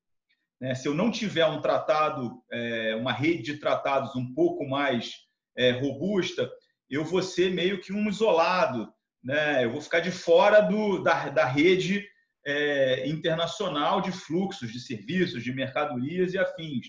Né? 0.62 0.76
Se 0.76 0.86
eu 0.86 0.94
não 0.94 1.10
tiver 1.10 1.44
um 1.44 1.60
tratado, 1.60 2.40
eh, 2.52 2.94
uma 2.94 3.12
rede 3.12 3.42
de 3.42 3.58
tratados 3.58 4.14
um 4.14 4.32
pouco 4.32 4.64
mais 4.64 5.12
eh, 5.58 5.72
robusta, 5.72 6.48
eu 6.88 7.04
vou 7.04 7.20
ser 7.20 7.52
meio 7.52 7.80
que 7.80 7.92
um 7.92 8.08
isolado, 8.08 8.88
né? 9.24 9.64
eu 9.64 9.72
vou 9.72 9.80
ficar 9.80 9.98
de 9.98 10.12
fora 10.12 10.60
do, 10.60 11.02
da, 11.02 11.28
da 11.30 11.44
rede 11.44 12.08
internacional 13.04 14.00
de 14.00 14.10
fluxos 14.10 14.72
de 14.72 14.80
serviços, 14.80 15.44
de 15.44 15.52
mercadorias 15.52 16.34
e 16.34 16.38
afins. 16.38 16.88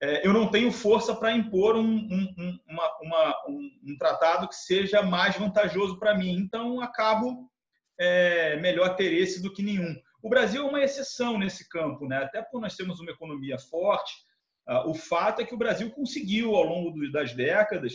É, 0.00 0.26
eu 0.26 0.32
não 0.32 0.50
tenho 0.50 0.70
força 0.70 1.14
para 1.14 1.32
impor 1.32 1.74
um, 1.74 1.82
um, 1.82 2.58
uma, 2.68 2.98
uma, 3.00 3.44
um, 3.48 3.70
um, 3.82 3.96
tratado 3.98 4.46
que 4.46 4.54
seja 4.54 5.02
mais 5.02 5.36
vantajoso 5.38 5.98
para 5.98 6.14
mim. 6.14 6.36
Então, 6.36 6.82
acabo 6.82 7.50
é, 7.98 8.56
melhor 8.60 8.94
ter 8.94 9.10
esse 9.12 9.42
do 9.42 9.50
que 9.52 9.62
nenhum. 9.62 9.96
O 10.22 10.28
Brasil 10.28 10.62
é 10.62 10.68
uma 10.68 10.82
exceção 10.82 11.38
nesse 11.38 11.68
campo, 11.68 12.06
né? 12.06 12.18
até 12.18 12.42
por 12.42 12.60
nós 12.60 12.76
termos 12.76 13.00
uma 13.00 13.10
economia 13.10 13.58
forte. 13.58 14.12
Uh, 14.68 14.90
o 14.90 14.94
fato 14.94 15.40
é 15.40 15.44
que 15.44 15.54
o 15.54 15.58
Brasil 15.58 15.90
conseguiu, 15.90 16.54
ao 16.54 16.64
longo 16.64 17.10
das 17.10 17.32
décadas, 17.32 17.94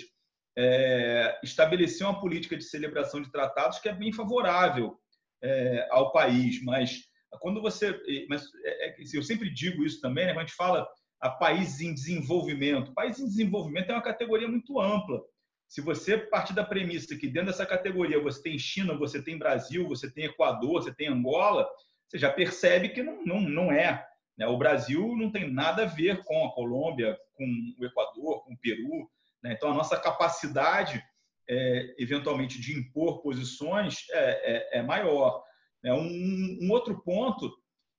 é, 0.58 1.40
estabelecer 1.44 2.06
uma 2.06 2.20
política 2.20 2.56
de 2.56 2.64
celebração 2.64 3.22
de 3.22 3.32
tratados 3.32 3.80
que 3.80 3.90
é 3.90 3.94
bem 3.94 4.14
favorável 4.14 4.98
é, 5.44 5.88
ao 5.92 6.12
país. 6.12 6.64
Mas 6.64 7.02
quando 7.40 7.62
você. 7.62 8.00
Mas 8.30 8.46
é, 8.64 8.90
é 8.90 8.96
eu 9.14 9.24
sempre 9.24 9.52
digo 9.52 9.84
isso 9.84 10.00
também, 10.00 10.26
né? 10.26 10.34
quando 10.34 10.44
a 10.44 10.46
gente 10.46 10.56
fala 10.56 10.88
a 11.20 11.30
países 11.30 11.82
em 11.82 11.94
desenvolvimento. 11.94 12.94
País 12.94 13.20
em 13.20 13.26
desenvolvimento 13.26 13.90
é 13.90 13.94
uma 13.94 14.02
categoria 14.02 14.48
muito 14.48 14.80
ampla. 14.80 15.22
Se 15.68 15.82
você 15.82 16.18
partir 16.18 16.54
da 16.54 16.64
premissa 16.64 17.16
que 17.16 17.28
dentro 17.28 17.48
dessa 17.48 17.66
categoria 17.66 18.22
você 18.22 18.42
tem 18.44 18.60
China, 18.60 18.98
você 18.98 19.24
tem 19.24 19.40
Brasil, 19.40 19.88
você 19.88 20.12
tem 20.12 20.26
Equador, 20.26 20.84
você 20.84 20.94
tem 20.94 21.08
Angola, 21.08 21.68
você 22.14 22.20
já 22.20 22.32
percebe 22.32 22.90
que 22.90 23.02
não, 23.02 23.26
não, 23.26 23.42
não 23.42 23.72
é. 23.72 24.08
Né? 24.38 24.46
O 24.46 24.58
Brasil 24.58 25.16
não 25.18 25.32
tem 25.32 25.52
nada 25.52 25.82
a 25.82 25.88
ver 25.88 26.24
com 26.24 26.46
a 26.46 26.54
Colômbia, 26.54 27.18
com 27.34 27.44
o 27.80 27.84
Equador, 27.84 28.44
com 28.44 28.54
o 28.54 28.58
Peru. 28.60 29.10
Né? 29.42 29.54
Então, 29.54 29.72
a 29.72 29.74
nossa 29.74 30.00
capacidade, 30.00 31.04
é, 31.50 31.96
eventualmente, 31.98 32.62
de 32.62 32.78
impor 32.78 33.24
posições 33.24 34.06
é, 34.12 34.76
é, 34.76 34.80
é 34.80 34.82
maior. 34.84 35.44
Né? 35.84 35.92
Um, 35.92 36.60
um 36.62 36.72
outro 36.72 37.02
ponto 37.02 37.52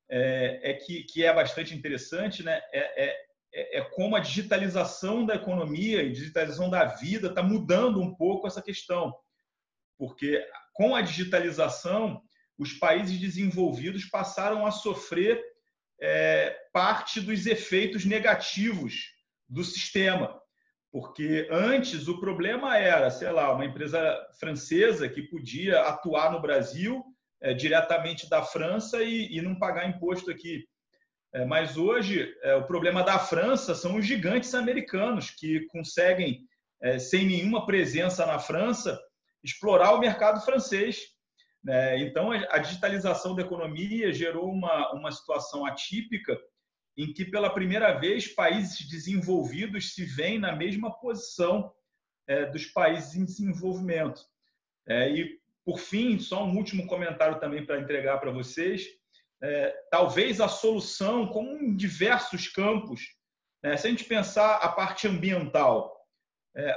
é, 0.09 0.61
é 0.71 0.75
que, 0.75 1.03
que, 1.03 1.25
é 1.25 1.35
bastante 1.35 1.75
interessante, 1.75 2.45
né? 2.45 2.63
É, 2.73 3.07
é, 3.07 3.25
é, 3.53 3.79
é, 3.79 3.81
como 3.83 4.15
a 4.15 4.21
digitalização 4.21 5.27
da 5.27 5.35
economia 5.35 6.03
e 6.03 6.13
digitalização 6.13 6.71
da 6.71 6.85
vida 6.85 7.29
está 7.29 7.43
mudando 7.43 8.01
um 8.01 8.15
pouco 8.15 8.47
essa 8.47 8.63
questão. 8.63 9.13
porque 9.99 10.45
com 10.73 10.95
a 10.95 11.01
digitalização, 11.01 12.21
os 12.59 12.73
países 12.73 13.19
desenvolvidos 13.19 14.05
passaram 14.05 14.67
a 14.67 14.71
sofrer 14.71 15.43
é, 16.01 16.57
parte 16.73 17.21
dos 17.21 17.47
efeitos 17.47 18.05
negativos 18.05 19.13
do 19.49 19.65
sistema. 19.65 20.41
Porque 20.93 21.49
antes 21.51 22.07
o 22.07 22.21
problema 22.21 22.79
era, 22.79 23.11
sei 23.11 23.31
lá, 23.31 23.53
uma 23.53 23.65
empresa 23.65 24.17
francesa 24.39 25.09
que 25.09 25.23
podia 25.23 25.81
atuar 25.83 26.31
no 26.31 26.41
Brasil 26.41 27.05
é, 27.43 27.53
diretamente 27.53 28.29
da 28.31 28.43
França 28.43 29.03
e, 29.03 29.37
e, 29.37 29.43
não 29.43 29.59
pagar 29.59 29.89
imposto 29.89 30.31
aqui. 30.31 30.65
É, 31.35 31.45
mas 31.45 31.77
hoje 31.77 32.33
é, 32.43 32.55
o 32.55 32.65
problema 32.65 33.03
da 33.03 33.19
França 33.19 33.75
são 33.75 33.97
os 33.97 34.07
gigantes 34.07 34.55
americanos 34.55 35.31
que 35.31 35.67
conseguem, 35.67 36.47
é, 36.81 36.99
sem 36.99 37.27
nenhuma 37.27 37.67
presença 37.67 38.25
na 38.25 38.39
França, 38.39 38.99
explorar 39.43 39.95
o 39.95 40.01
mercado 40.01 40.45
francês. 40.45 41.01
Né? 41.65 41.99
Então 42.01 42.31
a 42.31 42.59
digitalização 42.59 43.35
da 43.35 43.43
economia 43.43 44.13
gerou 44.13 44.51
uma, 44.51 44.93
uma 44.93 45.11
situação 45.11 45.65
atípica 45.65 46.39
em 46.97 47.13
que, 47.13 47.25
pela 47.25 47.51
primeira 47.51 47.99
vez, 47.99 48.29
países 48.29 48.87
desenvolvidos 48.89 49.95
se 49.95 50.05
veem 50.05 50.39
na 50.39 50.55
mesma 50.55 50.93
posição 51.01 51.73
é, 52.29 52.47
dos 52.47 52.67
países 52.67 53.15
em 53.17 53.25
desenvolvimento. 53.25 54.23
É, 54.87 55.11
e, 55.11 55.41
por 55.65 55.79
fim, 55.79 56.19
só 56.19 56.45
um 56.45 56.57
último 56.57 56.87
comentário 56.87 57.41
também 57.41 57.65
para 57.65 57.81
entregar 57.81 58.19
para 58.19 58.31
vocês. 58.31 58.87
É, 59.43 59.75
talvez 59.91 60.41
a 60.41 60.47
solução, 60.47 61.27
como 61.27 61.51
em 61.51 61.75
diversos 61.75 62.47
campos, 62.49 63.01
né, 63.63 63.77
se 63.77 63.87
a 63.87 63.91
gente 63.91 64.05
pensar 64.05 64.57
a 64.57 64.69
parte 64.69 65.09
ambiental, 65.09 65.93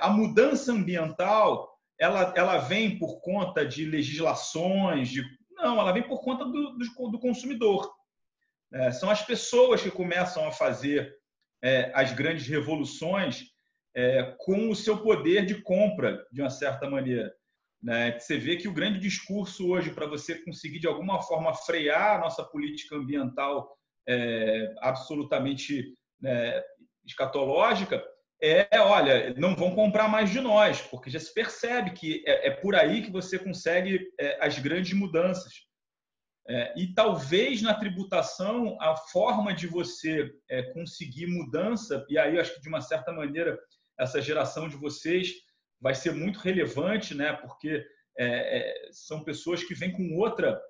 a 0.01 0.09
mudança 0.09 0.71
ambiental 0.71 1.76
ela, 1.99 2.33
ela 2.35 2.57
vem 2.59 2.97
por 2.97 3.19
conta 3.21 3.65
de 3.65 3.85
legislações, 3.85 5.09
de, 5.09 5.23
não, 5.51 5.79
ela 5.79 5.91
vem 5.91 6.03
por 6.03 6.21
conta 6.21 6.45
do, 6.45 6.77
do, 6.77 7.11
do 7.11 7.19
consumidor. 7.19 7.91
É, 8.71 8.91
são 8.91 9.09
as 9.09 9.21
pessoas 9.21 9.81
que 9.81 9.89
começam 9.89 10.47
a 10.47 10.51
fazer 10.51 11.15
é, 11.63 11.91
as 11.95 12.13
grandes 12.13 12.47
revoluções 12.47 13.45
é, 13.95 14.35
com 14.39 14.69
o 14.69 14.75
seu 14.75 15.01
poder 15.01 15.45
de 15.45 15.61
compra, 15.61 16.23
de 16.31 16.41
uma 16.41 16.49
certa 16.49 16.89
maneira. 16.89 17.33
Né? 17.81 18.19
Você 18.19 18.37
vê 18.37 18.57
que 18.57 18.67
o 18.67 18.73
grande 18.73 18.99
discurso 18.99 19.69
hoje 19.69 19.91
para 19.91 20.05
você 20.05 20.35
conseguir, 20.43 20.79
de 20.79 20.87
alguma 20.87 21.21
forma, 21.21 21.53
frear 21.53 22.17
a 22.17 22.19
nossa 22.19 22.43
política 22.43 22.95
ambiental 22.95 23.75
é, 24.07 24.73
absolutamente 24.81 25.95
né, 26.21 26.61
escatológica 27.05 28.03
é, 28.41 28.79
olha, 28.79 29.33
não 29.35 29.55
vão 29.55 29.73
comprar 29.73 30.07
mais 30.07 30.29
de 30.29 30.39
nós, 30.39 30.81
porque 30.81 31.09
já 31.09 31.19
se 31.19 31.33
percebe 31.33 31.91
que 31.91 32.23
é, 32.27 32.49
é 32.49 32.51
por 32.51 32.75
aí 32.75 33.01
que 33.01 33.11
você 33.11 33.39
consegue 33.39 34.07
é, 34.19 34.37
as 34.45 34.59
grandes 34.59 34.93
mudanças. 34.93 35.53
É, 36.49 36.73
e 36.79 36.93
talvez 36.93 37.61
na 37.61 37.73
tributação 37.73 38.77
a 38.79 38.95
forma 38.95 39.53
de 39.53 39.67
você 39.67 40.31
é, 40.49 40.63
conseguir 40.71 41.27
mudança, 41.27 42.05
e 42.09 42.17
aí 42.17 42.39
acho 42.39 42.53
que 42.55 42.61
de 42.61 42.69
uma 42.69 42.79
certa 42.79 43.11
maneira 43.11 43.59
essa 43.99 44.21
geração 44.21 44.69
de 44.69 44.77
vocês 44.77 45.33
vai 45.81 45.95
ser 45.95 46.13
muito 46.13 46.39
relevante, 46.39 47.13
né? 47.13 47.33
porque 47.33 47.83
é, 48.17 48.59
é, 48.59 48.89
são 48.91 49.23
pessoas 49.23 49.63
que 49.63 49.73
vêm 49.73 49.91
com 49.91 50.15
outra, 50.15 50.61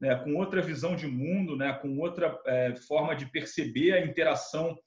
né? 0.00 0.14
com 0.14 0.36
outra 0.36 0.62
visão 0.62 0.94
de 0.96 1.06
mundo, 1.06 1.56
né? 1.56 1.72
com 1.74 1.98
outra 1.98 2.40
forma 2.86 3.14
de 3.14 3.26
perceber 3.26 3.92
a 3.92 4.00
interação 4.00 4.78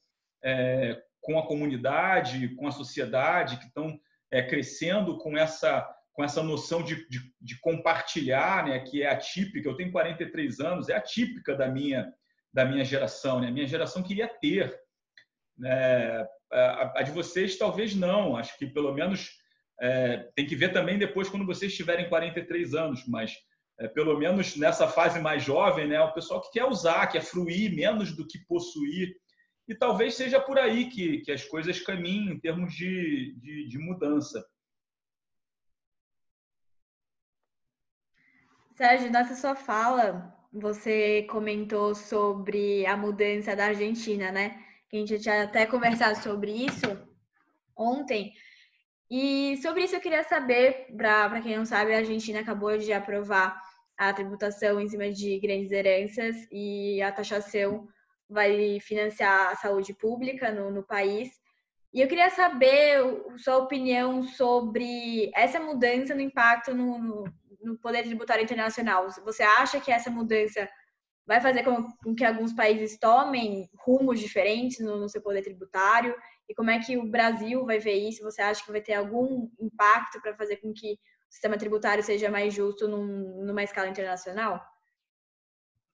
é, 0.44 1.00
com 1.22 1.38
a 1.38 1.46
comunidade, 1.46 2.56
com 2.56 2.68
a 2.68 2.72
sociedade, 2.72 3.58
que 3.58 3.66
estão 3.66 4.00
crescendo 4.48 5.18
com 5.18 5.38
essa 5.38 5.88
com 6.14 6.24
essa 6.24 6.44
noção 6.44 6.84
de, 6.84 7.08
de, 7.08 7.34
de, 7.40 7.58
compartilhar, 7.62 8.66
né, 8.66 8.80
que 8.80 9.02
é 9.02 9.10
atípica. 9.10 9.70
Eu 9.70 9.78
tenho 9.78 9.90
43 9.90 10.60
anos, 10.60 10.90
é 10.90 10.94
atípica 10.94 11.56
da 11.56 11.70
minha 11.70 12.14
da 12.54 12.66
minha 12.66 12.84
geração. 12.84 13.40
Né? 13.40 13.48
A 13.48 13.52
minha 13.52 13.68
geração 13.68 14.04
queria 14.04 14.28
ter. 14.28 14.78
Né? 15.58 16.28
A, 16.52 17.00
a, 17.00 17.02
de 17.04 17.12
vocês 17.12 17.58
talvez 17.58 17.96
não. 17.96 18.36
Acho 18.36 18.58
que 18.58 18.66
pelo 18.68 18.94
menos 18.94 19.32
é, 19.80 20.30
tem 20.36 20.46
que 20.46 20.56
ver 20.56 20.74
também 20.74 20.98
depois 20.98 21.30
quando 21.30 21.46
vocês 21.46 21.74
tiverem 21.76 22.10
43 22.10 22.74
anos, 22.74 23.08
mas 23.08 23.34
é, 23.80 23.88
pelo 23.88 24.18
menos 24.18 24.58
nessa 24.58 24.88
fase 24.88 25.20
mais 25.20 25.44
jovem, 25.44 25.88
né, 25.88 26.02
o 26.02 26.14
pessoal 26.14 26.42
que 26.42 26.52
quer 26.52 26.66
usar, 26.66 27.08
quer 27.08 27.22
fruir 27.22 27.74
menos 27.74 28.16
do 28.16 28.28
que 28.28 28.40
possuir. 28.46 29.16
E 29.70 29.76
talvez 29.76 30.16
seja 30.16 30.42
por 30.42 30.58
aí 30.58 30.90
que, 30.90 31.20
que 31.20 31.32
as 31.32 31.46
coisas 31.46 31.80
caminhem 31.80 32.32
em 32.32 32.40
termos 32.40 32.74
de, 32.74 33.36
de, 33.40 33.68
de 33.68 33.78
mudança. 33.78 34.44
Sérgio, 38.76 39.12
nessa 39.12 39.36
sua 39.36 39.56
fala, 39.56 40.36
você 40.52 41.22
comentou 41.30 41.94
sobre 41.94 42.84
a 42.88 42.98
mudança 42.98 43.56
da 43.56 43.68
Argentina, 43.68 44.32
né? 44.32 44.60
Que 44.90 44.98
a 44.98 45.00
gente 45.02 45.20
tinha 45.20 45.44
até 45.44 45.68
conversado 45.68 46.18
sobre 46.18 46.52
isso 46.52 46.88
ontem. 47.78 48.34
E 49.08 49.56
sobre 49.58 49.84
isso 49.84 49.96
eu 49.96 50.02
queria 50.02 50.24
saber, 50.24 50.88
para 50.98 51.42
quem 51.42 51.56
não 51.56 51.66
sabe, 51.66 51.94
a 51.94 51.98
Argentina 51.98 52.40
acabou 52.40 52.76
de 52.76 52.92
aprovar 52.92 53.62
a 53.96 54.12
tributação 54.14 54.82
em 54.82 54.90
cima 54.90 55.12
de 55.12 55.40
grandes 55.40 55.72
heranças 55.72 56.36
e 56.52 57.00
a 57.04 57.12
taxação 57.12 57.88
vai 58.30 58.80
financiar 58.80 59.52
a 59.52 59.56
saúde 59.56 59.94
pública 59.94 60.52
no, 60.52 60.70
no 60.70 60.84
país. 60.84 61.30
E 61.92 62.02
eu 62.02 62.08
queria 62.08 62.30
saber 62.30 63.00
sua 63.38 63.58
opinião 63.58 64.22
sobre 64.24 65.32
essa 65.34 65.60
mudança 65.60 66.14
no 66.14 66.22
impacto 66.22 66.74
no, 66.74 67.24
no, 67.60 67.78
poder 67.80 68.04
tributário 68.04 68.44
internacional. 68.44 69.10
Você 69.26 69.42
acha 69.42 69.80
que 69.82 69.92
essa 69.92 70.12
mudança 70.12 70.70
vai 71.26 71.42
fazer 71.42 71.64
com, 71.64 71.84
com 72.04 72.14
que 72.14 72.24
alguns 72.24 72.54
países 72.54 72.98
tomem 73.00 73.68
rumos 73.80 74.20
diferentes 74.20 74.80
no, 74.80 74.98
no, 74.98 75.10
seu 75.10 75.22
poder 75.22 75.42
tributário? 75.42 76.16
E 76.48 76.54
como 76.54 76.70
é 76.70 76.80
que 76.80 76.96
o 76.96 77.10
Brasil 77.10 77.66
vai 77.66 77.80
ver 77.80 77.96
isso? 77.96 78.24
Você 78.24 78.42
acha 78.42 78.64
que 78.64 78.72
vai 78.72 78.82
ter 78.82 78.94
algum 78.94 79.50
impacto 79.60 80.22
para 80.22 80.36
fazer 80.36 80.58
com 80.58 80.72
que 80.72 80.94
o 80.94 81.34
sistema 81.34 81.58
tributário 81.58 82.04
seja 82.04 82.30
mais 82.30 82.54
justo 82.54 82.88
num, 82.88 83.44
numa 83.46 83.64
escala 83.64 83.90
internacional? 83.90 84.64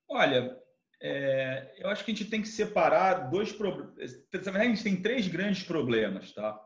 Olha, 0.09 0.61
é, 1.01 1.75
eu 1.77 1.89
acho 1.89 2.03
que 2.03 2.11
a 2.11 2.15
gente 2.15 2.29
tem 2.29 2.41
que 2.41 2.47
separar 2.47 3.29
dois 3.29 3.51
problemas. 3.51 4.13
A 4.31 4.63
gente 4.63 4.83
tem 4.83 5.01
três 5.01 5.27
grandes 5.27 5.63
problemas, 5.63 6.31
tá? 6.33 6.59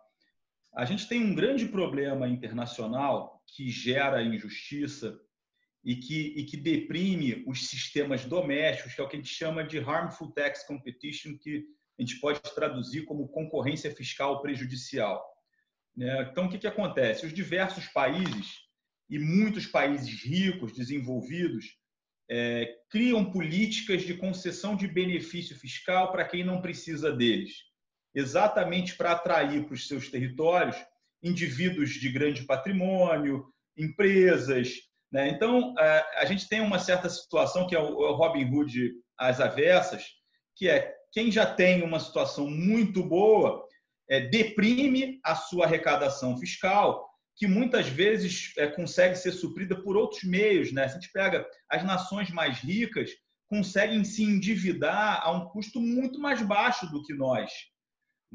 A 0.74 0.86
gente 0.86 1.08
tem 1.08 1.24
um 1.24 1.34
grande 1.34 1.66
problema 1.66 2.28
internacional 2.28 3.44
que 3.48 3.70
gera 3.70 4.22
injustiça 4.22 5.20
e 5.84 5.96
que, 5.96 6.34
e 6.38 6.46
que 6.46 6.58
deprime 6.58 7.44
os 7.48 7.68
sistemas 7.68 8.26
domésticos, 8.26 8.94
que 8.94 9.02
é 9.02 9.04
o 9.04 9.08
que 9.08 9.16
a 9.16 9.20
gente 9.20 9.34
chama 9.34 9.64
de 9.64 9.80
harmful 9.80 10.32
tax 10.32 10.64
competition, 10.64 11.38
que 11.38 11.66
a 11.98 12.02
gente 12.02 12.20
pode 12.20 12.40
traduzir 12.56 13.06
como 13.06 13.28
concorrência 13.28 13.94
fiscal 13.94 14.42
prejudicial. 14.42 15.26
Né? 15.96 16.30
Então, 16.32 16.46
o 16.46 16.50
que, 16.50 16.58
que 16.58 16.68
acontece? 16.68 17.26
Os 17.26 17.34
diversos 17.34 17.88
países, 17.88 18.60
e 19.10 19.18
muitos 19.18 19.66
países 19.66 20.24
ricos, 20.24 20.72
desenvolvidos, 20.74 21.78
é, 22.30 22.76
criam 22.90 23.32
políticas 23.32 24.04
de 24.04 24.14
concessão 24.14 24.76
de 24.76 24.88
benefício 24.88 25.58
fiscal 25.58 26.12
para 26.12 26.26
quem 26.26 26.44
não 26.44 26.62
precisa 26.62 27.12
deles 27.12 27.70
exatamente 28.14 28.96
para 28.96 29.12
atrair 29.12 29.66
para 29.66 29.74
os 29.74 29.88
seus 29.88 30.10
territórios 30.10 30.76
indivíduos 31.22 31.92
de 31.92 32.10
grande 32.10 32.44
patrimônio, 32.44 33.46
empresas. 33.78 34.74
Né? 35.12 35.30
Então, 35.30 35.74
a 35.78 36.26
gente 36.26 36.48
tem 36.48 36.62
uma 36.62 36.80
certa 36.80 37.10
situação 37.10 37.68
que 37.68 37.76
é 37.76 37.80
o 37.80 38.14
Robin 38.14 38.46
Hood 38.46 38.94
às 39.18 39.40
avessas, 39.40 40.06
que 40.56 40.68
é 40.68 40.94
quem 41.12 41.32
já 41.32 41.46
tem 41.46 41.82
uma 41.82 42.00
situação 42.00 42.50
muito 42.50 43.04
boa 43.04 43.66
é, 44.10 44.22
deprime 44.22 45.20
a 45.24 45.36
sua 45.36 45.66
arrecadação 45.66 46.38
fiscal, 46.38 47.09
que 47.40 47.48
muitas 47.48 47.88
vezes 47.88 48.52
é, 48.58 48.68
consegue 48.68 49.16
ser 49.16 49.32
suprida 49.32 49.82
por 49.82 49.96
outros 49.96 50.26
meios. 50.26 50.74
Né? 50.74 50.86
Se 50.86 50.98
a 50.98 51.00
gente 51.00 51.12
pega 51.14 51.50
as 51.70 51.86
nações 51.86 52.30
mais 52.30 52.60
ricas, 52.60 53.12
conseguem 53.48 54.04
se 54.04 54.24
endividar 54.24 55.22
a 55.24 55.32
um 55.32 55.48
custo 55.48 55.80
muito 55.80 56.20
mais 56.20 56.42
baixo 56.42 56.86
do 56.92 57.02
que 57.02 57.14
nós. 57.14 57.50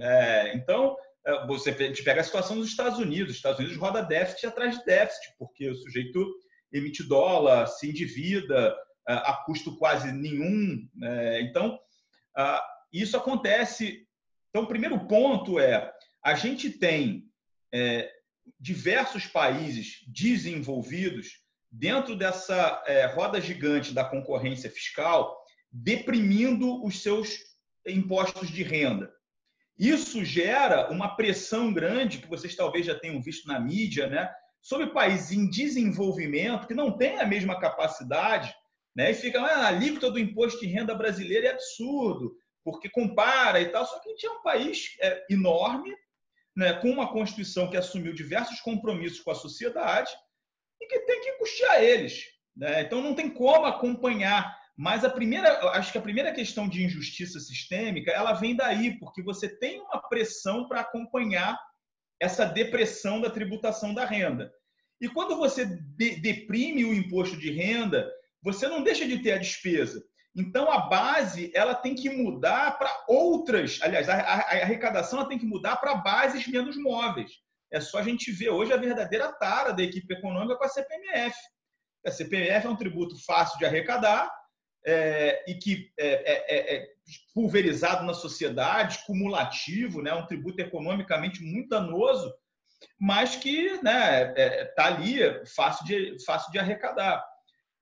É, 0.01 0.57
então, 0.57 0.97
é, 1.27 1.47
você 1.47 1.71
pega 1.71 2.23
a 2.23 2.25
situação 2.25 2.57
dos 2.57 2.69
Estados 2.69 2.99
Unidos. 2.99 3.33
Os 3.33 3.37
Estados 3.37 3.61
Unidos 3.61 3.77
roda 3.77 4.01
déficit 4.01 4.47
atrás 4.47 4.79
de 4.79 4.85
déficit, 4.87 5.35
porque 5.39 5.69
o 5.69 5.77
sujeito 5.77 6.27
emite 6.73 7.07
dólar, 7.07 7.67
se 7.67 7.91
endivida 7.91 8.75
é, 9.07 9.13
a 9.13 9.35
custo 9.45 9.77
quase 9.77 10.11
nenhum. 10.13 10.89
Né? 10.95 11.43
Então, 11.43 11.79
isso 12.91 13.19
acontece. 13.19 14.09
Então, 14.49 14.63
o 14.63 14.67
primeiro 14.67 14.99
ponto 15.07 15.61
é: 15.61 15.93
a 16.25 16.35
gente 16.35 16.71
tem 16.71 17.29
é, 17.71 18.11
diversos 18.59 19.27
países 19.27 20.05
desenvolvidos 20.07 21.43
dentro 21.71 22.15
dessa 22.15 22.83
é, 22.87 23.07
roda 23.07 23.41
gigante 23.41 23.93
da 23.93 24.05
concorrência 24.05 24.71
fiscal, 24.71 25.37
deprimindo 25.71 26.85
os 26.85 27.03
seus 27.03 27.39
impostos 27.87 28.49
de 28.49 28.63
renda. 28.63 29.13
Isso 29.77 30.25
gera 30.25 30.91
uma 30.91 31.17
pressão 31.17 31.73
grande, 31.73 32.19
que 32.19 32.29
vocês 32.29 32.55
talvez 32.55 32.87
já 32.87 32.95
tenham 32.95 33.21
visto 33.21 33.49
na 33.49 33.59
mídia, 33.59 34.07
né, 34.07 34.31
sobre 34.63 34.87
países 34.87 35.33
em 35.33 35.51
desenvolvimento 35.51 36.67
que 36.67 36.75
não 36.75 36.97
têm 36.97 37.19
a 37.21 37.27
mesma 37.27 37.59
capacidade, 37.59 38.55
né? 38.97 39.11
E 39.11 39.15
fica, 39.15 39.41
ah, 39.41 39.65
a 39.65 39.67
alíquota 39.67 40.11
do 40.11 40.19
imposto 40.19 40.61
de 40.61 40.67
renda 40.67 40.95
brasileiro 40.95 41.47
é 41.47 41.51
absurdo, 41.51 42.35
porque 42.63 42.89
compara 42.89 43.61
e 43.61 43.69
tal. 43.69 43.85
Só 43.85 43.99
que 43.99 44.09
a 44.09 44.13
gente 44.13 44.27
é 44.27 44.31
um 44.31 44.43
país 44.43 44.97
é, 45.01 45.27
enorme, 45.29 45.95
né, 46.57 46.73
com 46.75 46.91
uma 46.91 47.13
Constituição 47.13 47.69
que 47.69 47.77
assumiu 47.77 48.15
diversos 48.15 48.61
compromissos 48.61 49.21
com 49.21 49.31
a 49.31 49.35
sociedade 49.35 50.11
e 50.81 50.87
que 50.87 51.01
tem 51.01 51.21
que 51.21 51.33
custear 51.33 51.83
eles. 51.83 52.25
Né? 52.57 52.83
Então 52.83 53.03
não 53.03 53.15
tem 53.15 53.29
como 53.29 53.67
acompanhar. 53.67 54.57
Mas 54.77 55.05
a 55.05 55.11
primeira, 55.11 55.71
acho 55.71 55.93
que 55.93 55.99
a 55.99 56.03
primeira 56.03 56.33
questão 56.33 56.69
de 56.69 56.83
injustiça 56.83 57.39
sistêmica, 57.39 58.11
ela 58.11 58.33
vem 58.33 58.57
daí, 58.57 58.99
porque 58.99 59.23
você 59.23 59.49
tem 59.49 59.81
uma 59.81 60.01
pressão 60.09 60.67
para 60.67 60.81
acompanhar 60.81 61.59
essa 62.21 62.45
depressão 62.45 63.21
da 63.21 63.31
tributação 63.31 63.95
da 63.95 64.05
renda. 64.05 64.53
E 65.01 65.09
quando 65.09 65.37
você 65.37 65.65
de, 65.65 66.21
deprime 66.21 66.85
o 66.85 66.95
imposto 66.95 67.37
de 67.37 67.51
renda, 67.51 68.11
você 68.43 68.67
não 68.69 68.83
deixa 68.83 69.07
de 69.07 69.19
ter 69.19 69.33
a 69.33 69.39
despesa. 69.39 70.03
Então 70.37 70.71
a 70.71 70.81
base 70.81 71.53
ela 71.55 71.75
tem 71.75 71.95
que 71.95 72.11
mudar 72.11 72.77
para 72.77 73.05
outras, 73.09 73.79
aliás, 73.83 74.09
a, 74.09 74.17
arrecadação 74.17 75.21
ela 75.21 75.29
tem 75.29 75.39
que 75.39 75.47
mudar 75.47 75.77
para 75.77 75.95
bases 75.95 76.47
menos 76.49 76.77
móveis. 76.77 77.31
É 77.73 77.81
só 77.81 77.99
a 77.99 78.03
gente 78.03 78.33
ver 78.33 78.51
hoje 78.51 78.73
a 78.73 78.77
verdadeira 78.77 79.33
tara 79.33 79.73
da 79.73 79.83
equipe 79.83 80.13
econômica 80.13 80.57
com 80.57 80.65
a 80.65 80.69
CPMF. 80.69 81.37
A 82.07 82.11
CPMF 82.11 82.67
é 82.67 82.71
um 82.71 82.77
tributo 82.77 83.17
fácil 83.25 83.59
de 83.59 83.65
arrecadar 83.65 84.31
é, 84.87 85.45
e 85.51 85.55
que 85.55 85.91
é, 85.99 86.07
é, 86.07 86.57
é, 86.57 86.77
é 86.77 86.87
pulverizado 87.33 88.05
na 88.05 88.15
sociedade, 88.15 89.05
cumulativo, 89.07 90.03
né? 90.03 90.13
um 90.15 90.27
tributo 90.27 90.61
economicamente 90.61 91.43
muito 91.43 91.69
danoso, 91.69 92.33
mas 93.01 93.37
que 93.37 93.67
está 93.67 93.83
né, 93.83 94.35
é, 94.37 94.65
tá 94.67 94.87
ali, 94.87 95.19
fácil 95.55 95.87
de, 95.87 96.25
fácil 96.25 96.53
de 96.53 96.59
arrecadar. 96.59 97.25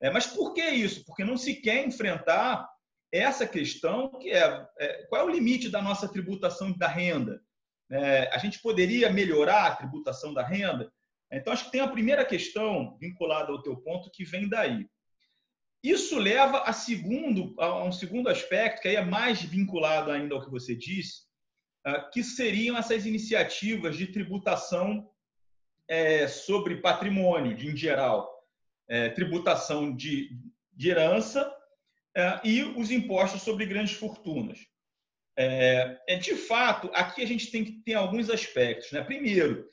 É, 0.03 0.11
mas 0.11 0.27
por 0.27 0.53
que 0.53 0.69
isso? 0.69 1.05
Porque 1.05 1.25
não 1.25 1.37
se 1.37 1.55
quer 1.55 1.87
enfrentar 1.87 2.69
essa 3.13 3.47
questão 3.47 4.11
que 4.19 4.31
é, 4.31 4.67
é 4.81 5.07
qual 5.07 5.23
é 5.23 5.25
o 5.25 5.33
limite 5.33 5.69
da 5.69 5.81
nossa 5.81 6.09
tributação 6.09 6.77
da 6.77 6.89
renda? 6.89 7.41
É, 7.89 8.29
a 8.35 8.39
gente 8.39 8.61
poderia 8.61 9.13
melhorar 9.13 9.67
a 9.67 9.77
tributação 9.77 10.35
da 10.35 10.45
renda? 10.45 10.93
Então, 11.31 11.53
acho 11.53 11.67
que 11.67 11.71
tem 11.71 11.81
a 11.81 11.89
primeira 11.89 12.25
questão 12.25 12.99
vinculada 12.99 13.53
ao 13.53 13.63
teu 13.63 13.77
ponto 13.77 14.11
que 14.11 14.25
vem 14.25 14.49
daí. 14.49 14.87
Isso 15.85 16.19
leva 16.19 16.63
a, 16.63 16.73
segundo, 16.73 17.55
a 17.61 17.85
um 17.85 17.93
segundo 17.93 18.29
aspecto, 18.29 18.83
que 18.83 18.89
aí 18.89 18.97
é 18.97 19.05
mais 19.05 19.41
vinculado 19.43 20.11
ainda 20.11 20.35
ao 20.35 20.45
que 20.45 20.51
você 20.51 20.75
disse, 20.75 21.23
ah, 21.85 22.01
que 22.13 22.25
seriam 22.25 22.77
essas 22.77 23.07
iniciativas 23.07 23.97
de 23.97 24.09
tributação 24.09 25.09
é, 25.89 26.27
sobre 26.27 26.81
patrimônio, 26.81 27.53
em 27.53 27.77
geral 27.77 28.32
é, 28.93 29.09
tributação 29.09 29.97
de, 29.97 30.37
de 30.71 30.91
herança 30.91 31.51
é, 32.15 32.41
e 32.45 32.63
os 32.63 32.91
impostos 32.91 33.41
sobre 33.41 33.65
grandes 33.65 33.95
fortunas. 33.95 34.59
É, 35.35 35.99
é, 36.07 36.17
de 36.17 36.35
fato, 36.35 36.91
aqui 36.93 37.23
a 37.23 37.27
gente 37.27 37.51
tem 37.51 37.65
que 37.65 37.73
ter 37.83 37.95
alguns 37.95 38.29
aspectos. 38.29 38.93
Né? 38.93 39.03
Primeiro, 39.03 39.67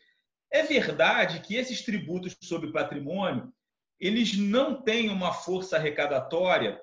é 0.49 0.63
verdade 0.63 1.41
que 1.41 1.57
esses 1.57 1.81
tributos 1.81 2.33
sobre 2.41 2.71
patrimônio 2.71 3.51
eles 3.99 4.37
não 4.37 4.81
têm 4.81 5.09
uma 5.09 5.33
força 5.33 5.75
arrecadatória 5.75 6.79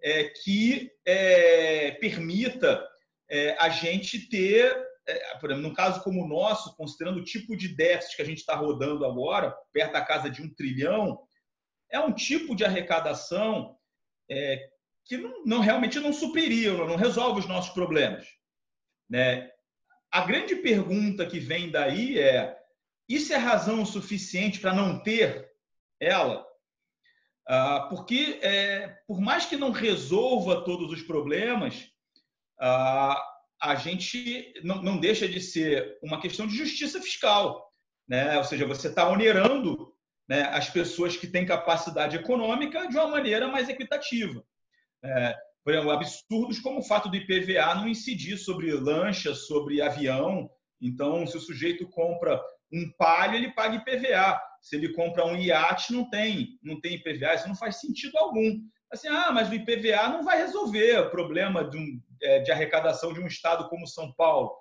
é, 0.00 0.22
que 0.44 0.92
é, 1.04 1.90
permita 2.00 2.86
é, 3.28 3.56
a 3.58 3.68
gente 3.68 4.28
ter, 4.28 4.80
é, 5.08 5.36
por 5.38 5.50
exemplo, 5.50 5.68
num 5.68 5.74
caso 5.74 6.04
como 6.04 6.24
o 6.24 6.28
nosso, 6.28 6.76
considerando 6.76 7.18
o 7.18 7.24
tipo 7.24 7.56
de 7.56 7.66
déficit 7.66 8.14
que 8.14 8.22
a 8.22 8.26
gente 8.26 8.38
está 8.38 8.54
rodando 8.54 9.04
agora, 9.04 9.52
perto 9.72 9.94
da 9.94 10.04
casa 10.04 10.30
de 10.30 10.40
um 10.40 10.54
trilhão, 10.54 11.18
é 11.90 12.00
um 12.00 12.12
tipo 12.12 12.54
de 12.54 12.64
arrecadação 12.64 13.76
é, 14.30 14.70
que 15.04 15.16
não, 15.16 15.44
não, 15.44 15.60
realmente 15.60 15.98
não 15.98 16.12
supriria, 16.12 16.72
não 16.72 16.96
resolve 16.96 17.40
os 17.40 17.48
nossos 17.48 17.72
problemas. 17.74 18.26
Né? 19.08 19.50
A 20.10 20.22
grande 20.22 20.56
pergunta 20.56 21.26
que 21.26 21.40
vem 21.40 21.70
daí 21.70 22.18
é: 22.18 22.56
isso 23.08 23.32
é 23.32 23.36
razão 23.36 23.84
suficiente 23.84 24.60
para 24.60 24.72
não 24.72 25.02
ter 25.02 25.50
ela? 26.00 26.46
Ah, 27.48 27.88
porque, 27.90 28.38
é, 28.42 28.88
por 29.06 29.20
mais 29.20 29.46
que 29.46 29.56
não 29.56 29.72
resolva 29.72 30.64
todos 30.64 30.92
os 30.92 31.02
problemas, 31.02 31.90
ah, 32.60 33.20
a 33.60 33.74
gente 33.74 34.54
não, 34.62 34.80
não 34.82 35.00
deixa 35.00 35.28
de 35.28 35.40
ser 35.40 35.98
uma 36.00 36.20
questão 36.20 36.46
de 36.46 36.56
justiça 36.56 37.00
fiscal. 37.00 37.68
Né? 38.08 38.38
Ou 38.38 38.44
seja, 38.44 38.66
você 38.66 38.88
está 38.88 39.08
onerando 39.08 39.92
né, 40.30 40.42
as 40.52 40.70
pessoas 40.70 41.16
que 41.16 41.26
têm 41.26 41.44
capacidade 41.44 42.14
econômica 42.14 42.86
de 42.86 42.96
uma 42.96 43.08
maneira 43.08 43.48
mais 43.48 43.68
equitativa. 43.68 44.44
É, 45.04 45.34
por 45.64 45.74
exemplo, 45.74 45.90
absurdos 45.90 46.60
como 46.60 46.78
o 46.78 46.84
fato 46.84 47.08
do 47.08 47.16
IPVA 47.16 47.74
não 47.74 47.88
incidir 47.88 48.38
sobre 48.38 48.72
lancha, 48.72 49.34
sobre 49.34 49.82
avião. 49.82 50.48
Então, 50.80 51.26
se 51.26 51.36
o 51.36 51.40
sujeito 51.40 51.84
compra 51.90 52.40
um 52.72 52.88
palio, 52.96 53.38
ele 53.38 53.52
paga 53.52 53.74
IPVA. 53.74 54.40
Se 54.62 54.76
ele 54.76 54.92
compra 54.92 55.26
um 55.26 55.36
iate, 55.36 55.92
não 55.92 56.08
tem, 56.08 56.56
não 56.62 56.80
tem 56.80 56.94
IPVA. 56.94 57.34
Isso 57.34 57.48
não 57.48 57.56
faz 57.56 57.80
sentido 57.80 58.16
algum. 58.16 58.56
Assim, 58.88 59.08
ah, 59.08 59.32
mas 59.32 59.50
o 59.50 59.54
IPVA 59.54 60.10
não 60.10 60.22
vai 60.22 60.38
resolver 60.38 60.96
o 61.00 61.10
problema 61.10 61.68
de, 61.68 61.76
um, 61.76 62.00
é, 62.22 62.38
de 62.38 62.52
arrecadação 62.52 63.12
de 63.12 63.18
um 63.18 63.26
estado 63.26 63.68
como 63.68 63.84
São 63.84 64.12
Paulo. 64.12 64.52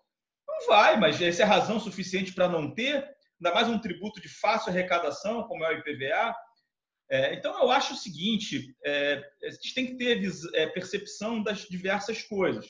Não 0.47 0.65
vai, 0.65 0.97
mas 0.97 1.21
essa 1.21 1.43
é 1.43 1.45
razão 1.45 1.79
suficiente 1.79 2.33
para 2.33 2.49
não 2.49 2.73
ter 2.73 3.07
ainda 3.39 3.55
mais 3.55 3.67
um 3.69 3.79
tributo 3.79 4.21
de 4.21 4.27
fácil 4.27 4.69
arrecadação, 4.69 5.43
como 5.43 5.63
é 5.63 5.73
o 5.73 5.79
IPVA. 5.79 6.35
É, 7.09 7.33
então, 7.33 7.57
eu 7.59 7.71
acho 7.71 7.93
o 7.93 7.97
seguinte: 7.97 8.75
é, 8.85 9.23
a 9.43 9.49
gente 9.49 9.73
tem 9.73 9.85
que 9.87 9.95
ter 9.95 10.21
é, 10.53 10.67
percepção 10.67 11.41
das 11.41 11.61
diversas 11.61 12.21
coisas. 12.23 12.67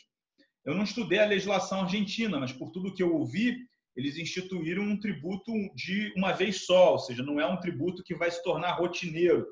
Eu 0.64 0.76
não 0.76 0.84
estudei 0.84 1.20
a 1.20 1.26
legislação 1.26 1.82
argentina, 1.82 2.40
mas 2.40 2.54
por 2.54 2.72
tudo 2.72 2.94
que 2.94 3.02
eu 3.02 3.16
ouvi, 3.16 3.58
eles 3.96 4.18
instituíram 4.18 4.84
um 4.84 5.00
tributo 5.00 5.52
de 5.76 6.14
uma 6.16 6.32
vez 6.32 6.66
só, 6.66 6.94
ou 6.94 7.00
seja, 7.00 7.24
não 7.24 7.40
é 7.40 7.46
um 7.46 7.60
tributo 7.60 8.04
que 8.04 8.16
vai 8.16 8.30
se 8.30 8.42
tornar 8.44 8.74
rotineiro. 8.74 9.46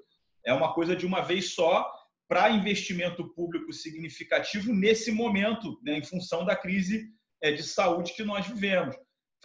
É 0.46 0.54
uma 0.54 0.74
coisa 0.74 0.96
de 0.96 1.06
uma 1.06 1.22
vez 1.22 1.54
só 1.54 1.92
para 2.28 2.52
investimento 2.52 3.34
público 3.34 3.74
significativo 3.74 4.74
nesse 4.74 5.12
momento, 5.12 5.80
né, 5.82 5.98
em 5.98 6.04
função 6.04 6.46
da 6.46 6.56
crise 6.56 7.10
é, 7.42 7.52
de 7.52 7.64
saúde 7.64 8.14
que 8.14 8.24
nós 8.24 8.46
vivemos. 8.46 8.96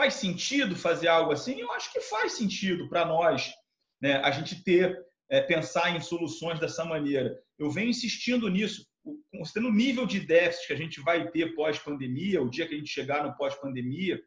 Faz 0.02 0.14
sentido 0.14 0.74
fazer 0.74 1.06
algo 1.06 1.30
assim? 1.30 1.60
Eu 1.60 1.70
acho 1.70 1.92
que 1.92 2.00
faz 2.00 2.32
sentido 2.32 2.88
para 2.88 3.04
nós, 3.04 3.54
né, 4.00 4.16
a 4.16 4.32
gente 4.32 4.60
ter, 4.64 5.00
é, 5.30 5.40
pensar 5.40 5.94
em 5.94 6.00
soluções 6.00 6.58
dessa 6.58 6.84
maneira. 6.84 7.38
Eu 7.56 7.70
venho 7.70 7.90
insistindo 7.90 8.48
nisso, 8.48 8.84
considerando 9.32 9.70
o 9.70 9.76
nível 9.76 10.04
de 10.04 10.18
déficit 10.18 10.66
que 10.66 10.72
a 10.72 10.76
gente 10.76 11.00
vai 11.00 11.30
ter 11.30 11.54
pós-pandemia, 11.54 12.42
o 12.42 12.50
dia 12.50 12.66
que 12.66 12.74
a 12.74 12.76
gente 12.76 12.90
chegar 12.90 13.22
no 13.22 13.36
pós-pandemia, 13.36 14.20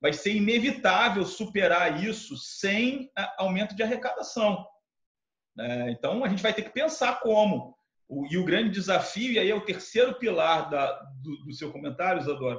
vai 0.00 0.14
ser 0.14 0.34
inevitável 0.34 1.26
superar 1.26 2.02
isso 2.02 2.34
sem 2.38 3.12
aumento 3.36 3.76
de 3.76 3.82
arrecadação. 3.82 4.66
É, 5.60 5.90
então, 5.90 6.24
a 6.24 6.28
gente 6.30 6.42
vai 6.42 6.54
ter 6.54 6.62
que 6.62 6.72
pensar 6.72 7.20
como. 7.20 7.76
E 8.30 8.38
o 8.38 8.46
grande 8.46 8.70
desafio, 8.70 9.32
e 9.32 9.38
aí 9.38 9.50
é 9.50 9.54
o 9.54 9.60
terceiro 9.66 10.14
pilar 10.14 10.70
da, 10.70 10.90
do, 11.20 11.44
do 11.44 11.52
seu 11.52 11.70
comentário, 11.70 12.22
Isadora, 12.22 12.58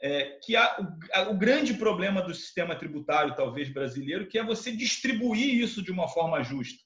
é, 0.00 0.38
que 0.42 0.56
há 0.56 0.78
o, 0.80 1.32
o, 1.32 1.36
grande 1.36 1.74
problema 1.74 2.22
do 2.22 2.34
sistema 2.34 2.76
tributário, 2.76 3.34
talvez 3.34 3.68
brasileiro, 3.68 4.26
que 4.26 4.38
é 4.38 4.44
você 4.44 4.70
distribuir 4.70 5.54
isso 5.54 5.82
de 5.82 5.90
uma 5.90 6.08
forma 6.08 6.42
justa. 6.42 6.82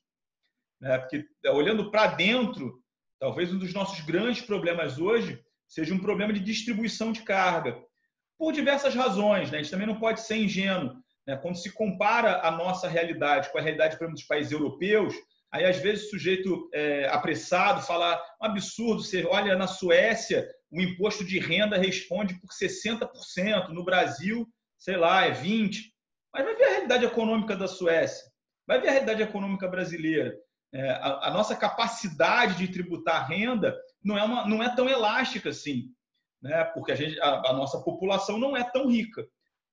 Né? 0.80 0.98
Porque, 0.98 1.26
é, 1.44 1.50
olhando 1.50 1.90
para 1.90 2.08
dentro, 2.08 2.82
talvez 3.18 3.52
um 3.52 3.58
dos 3.58 3.74
nossos 3.74 4.00
grandes 4.00 4.42
problemas 4.42 4.98
hoje 4.98 5.42
seja 5.68 5.94
um 5.94 6.00
problema 6.00 6.32
de 6.32 6.40
distribuição 6.40 7.12
de 7.12 7.22
carga, 7.22 7.82
por 8.38 8.52
diversas 8.52 8.94
razões. 8.94 9.50
Né? 9.50 9.58
A 9.58 9.62
gente 9.62 9.70
também 9.70 9.86
não 9.86 10.00
pode 10.00 10.20
ser 10.20 10.36
ingênuo. 10.36 10.96
Né? 11.26 11.36
Quando 11.36 11.56
se 11.56 11.72
compara 11.72 12.40
a 12.46 12.50
nossa 12.50 12.88
realidade 12.88 13.50
com 13.50 13.58
a 13.58 13.62
realidade, 13.62 13.96
por 13.96 14.04
exemplo, 14.04 14.18
dos 14.18 14.26
países 14.26 14.52
europeus, 14.52 15.14
aí 15.52 15.64
às 15.66 15.76
vezes 15.76 16.06
o 16.06 16.10
sujeito 16.10 16.68
é, 16.72 17.06
apressado 17.08 17.82
fala 17.82 18.20
um 18.40 18.46
absurdo, 18.46 19.02
você 19.02 19.24
olha 19.24 19.54
na 19.54 19.66
Suécia, 19.66 20.48
o 20.70 20.80
imposto 20.80 21.24
de 21.24 21.38
renda 21.38 21.76
responde 21.76 22.40
por 22.40 22.48
60%, 22.50 23.68
no 23.68 23.84
Brasil, 23.84 24.48
sei 24.78 24.96
lá, 24.96 25.26
é 25.26 25.32
20%. 25.32 25.92
Mas 26.32 26.44
vai 26.44 26.56
ver 26.56 26.64
a 26.64 26.70
realidade 26.70 27.04
econômica 27.04 27.54
da 27.54 27.68
Suécia, 27.68 28.24
vai 28.66 28.80
ver 28.80 28.88
a 28.88 28.92
realidade 28.92 29.22
econômica 29.22 29.68
brasileira. 29.68 30.34
É, 30.74 30.90
a, 30.92 31.28
a, 31.28 31.30
nossa 31.30 31.54
capacidade 31.54 32.56
de 32.56 32.72
tributar 32.72 33.28
renda 33.28 33.78
não 34.02 34.16
é, 34.16 34.24
uma, 34.24 34.48
não 34.48 34.62
é 34.62 34.74
tão 34.74 34.88
elástica 34.88 35.50
assim, 35.50 35.90
né? 36.42 36.64
porque 36.64 36.92
a, 36.92 36.94
gente, 36.94 37.20
a, 37.20 37.50
a 37.50 37.52
nossa 37.52 37.82
população 37.82 38.38
não 38.38 38.56
é 38.56 38.64
tão 38.64 38.88
rica. 38.88 39.22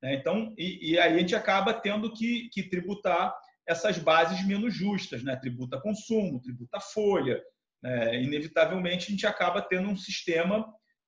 Né? 0.01 0.15
Então, 0.15 0.53
e, 0.57 0.91
e, 0.91 0.99
aí 0.99 1.13
a 1.13 1.17
gente 1.17 1.33
acaba 1.33 1.73
tendo 1.73 2.11
que, 2.11 2.49
que 2.49 2.63
tributar 2.63 3.33
essas 3.69 3.99
bases 3.99 4.43
menos 4.43 4.73
justas, 4.73 5.23
né? 5.23 5.35
tributa 5.35 5.79
consumo, 5.79 6.41
tributa 6.41 6.79
folha. 6.79 7.39
Né? 7.83 8.23
Inevitavelmente, 8.23 9.07
a 9.07 9.11
gente 9.11 9.27
acaba 9.27 9.61
tendo 9.61 9.87
um 9.87 9.95
sistema 9.95 10.65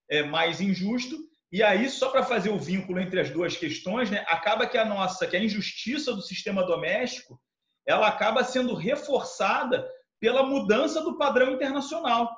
é, 0.08 0.22
mais 0.22 0.62
injusto. 0.62 1.18
E 1.52 1.64
aí, 1.64 1.90
só 1.90 2.10
para 2.12 2.24
fazer 2.24 2.52
o 2.52 2.60
vínculo 2.60 3.00
entre 3.00 3.20
as 3.20 3.32
duas 3.32 3.58
questões, 3.58 4.12
né, 4.12 4.24
acaba 4.28 4.68
que 4.68 4.78
a 4.78 4.86
nossa, 4.86 5.26
que 5.26 5.36
a 5.36 5.44
injustiça 5.44 6.14
do 6.14 6.22
sistema 6.22 6.64
doméstico, 6.64 7.42
ela 7.86 8.08
acaba 8.08 8.44
sendo 8.44 8.76
reforçada 8.76 9.86
pela 10.20 10.44
mudança 10.44 11.02
do 11.02 11.18
padrão 11.18 11.52
internacional. 11.52 12.32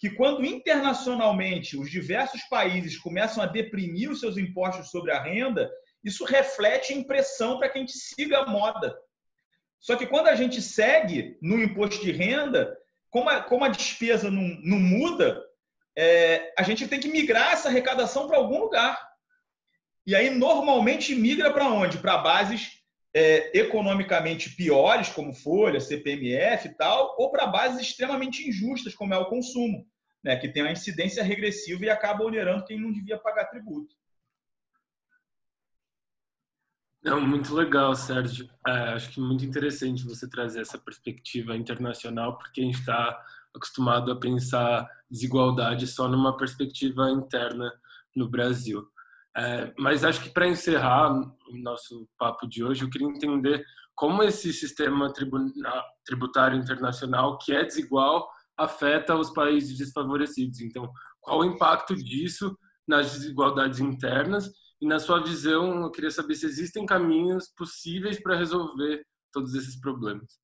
Que 0.00 0.10
quando 0.10 0.44
internacionalmente 0.44 1.78
os 1.78 1.88
diversos 1.88 2.42
países 2.44 2.98
começam 2.98 3.42
a 3.42 3.46
deprimir 3.46 4.10
os 4.10 4.20
seus 4.20 4.36
impostos 4.36 4.90
sobre 4.90 5.12
a 5.12 5.22
renda, 5.22 5.70
isso 6.04 6.24
reflete 6.24 6.92
em 6.92 7.04
pressão 7.04 7.58
para 7.58 7.68
que 7.68 7.78
a 7.78 7.80
gente 7.80 7.92
siga 7.92 8.40
a 8.40 8.46
moda. 8.46 8.94
Só 9.80 9.96
que 9.96 10.06
quando 10.06 10.28
a 10.28 10.34
gente 10.34 10.60
segue 10.60 11.36
no 11.40 11.58
imposto 11.62 12.02
de 12.02 12.12
renda, 12.12 12.76
como 13.10 13.28
a, 13.28 13.40
como 13.40 13.64
a 13.64 13.68
despesa 13.68 14.30
não, 14.30 14.42
não 14.62 14.78
muda, 14.78 15.42
é, 15.96 16.52
a 16.58 16.62
gente 16.62 16.86
tem 16.86 17.00
que 17.00 17.08
migrar 17.08 17.52
essa 17.52 17.68
arrecadação 17.68 18.26
para 18.26 18.36
algum 18.36 18.60
lugar. 18.60 19.00
E 20.06 20.14
aí, 20.14 20.30
normalmente, 20.30 21.14
migra 21.14 21.52
para 21.52 21.68
onde? 21.68 21.98
Para 21.98 22.18
bases 22.18 22.78
é, 23.14 23.58
economicamente 23.58 24.54
piores, 24.54 25.08
como 25.08 25.34
Folha, 25.34 25.80
CPMF 25.80 26.68
e 26.68 26.74
tal, 26.74 27.16
ou 27.18 27.30
para 27.30 27.46
bases 27.46 27.80
extremamente 27.80 28.48
injustas, 28.48 28.94
como 28.94 29.14
é 29.14 29.18
o 29.18 29.28
consumo, 29.28 29.86
né, 30.22 30.36
que 30.36 30.48
tem 30.48 30.62
a 30.62 30.72
incidência 30.72 31.22
regressiva 31.22 31.84
e 31.84 31.90
acaba 31.90 32.24
onerando 32.24 32.64
quem 32.64 32.80
não 32.80 32.92
devia 32.92 33.18
pagar 33.18 33.46
tributo. 33.46 33.94
Não, 37.08 37.22
muito 37.22 37.54
legal, 37.54 37.94
Sérgio. 37.94 38.46
É, 38.66 38.70
acho 38.92 39.10
que 39.10 39.18
muito 39.18 39.42
interessante 39.42 40.04
você 40.04 40.28
trazer 40.28 40.60
essa 40.60 40.76
perspectiva 40.76 41.56
internacional, 41.56 42.36
porque 42.36 42.60
a 42.60 42.64
gente 42.64 42.80
está 42.80 43.18
acostumado 43.56 44.12
a 44.12 44.20
pensar 44.20 44.86
desigualdade 45.10 45.86
só 45.86 46.06
numa 46.06 46.36
perspectiva 46.36 47.10
interna 47.10 47.72
no 48.14 48.28
Brasil. 48.28 48.86
É, 49.34 49.72
mas 49.78 50.04
acho 50.04 50.20
que 50.20 50.28
para 50.28 50.48
encerrar 50.48 51.10
o 51.10 51.56
nosso 51.56 52.06
papo 52.18 52.46
de 52.46 52.62
hoje, 52.62 52.84
eu 52.84 52.90
queria 52.90 53.08
entender 53.08 53.64
como 53.94 54.22
esse 54.22 54.52
sistema 54.52 55.10
tributário 56.04 56.58
internacional, 56.58 57.38
que 57.38 57.54
é 57.54 57.64
desigual, 57.64 58.28
afeta 58.54 59.16
os 59.16 59.30
países 59.30 59.78
desfavorecidos. 59.78 60.60
Então, 60.60 60.92
qual 61.22 61.38
o 61.38 61.44
impacto 61.46 61.96
disso 61.96 62.54
nas 62.86 63.12
desigualdades 63.12 63.80
internas? 63.80 64.52
E 64.80 64.86
na 64.86 65.00
sua 65.00 65.22
visão, 65.22 65.82
eu 65.82 65.90
queria 65.90 66.10
saber 66.10 66.34
se 66.34 66.46
existem 66.46 66.86
caminhos 66.86 67.48
possíveis 67.48 68.20
para 68.20 68.36
resolver 68.36 69.04
todos 69.32 69.54
esses 69.54 69.78
problemas. 69.78 70.38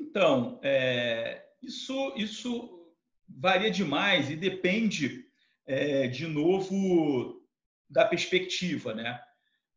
Então, 0.00 0.58
é, 0.62 1.44
isso, 1.62 2.14
isso 2.16 2.92
varia 3.28 3.70
demais 3.70 4.28
e 4.28 4.34
depende 4.34 5.24
é, 5.66 6.08
de 6.08 6.26
novo, 6.26 7.46
da 7.88 8.04
perspectiva, 8.04 8.92
né? 8.92 9.20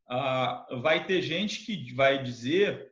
Ah, 0.09 0.65
vai 0.81 1.05
ter 1.05 1.21
gente 1.21 1.63
que 1.65 1.93
vai 1.93 2.23
dizer 2.23 2.91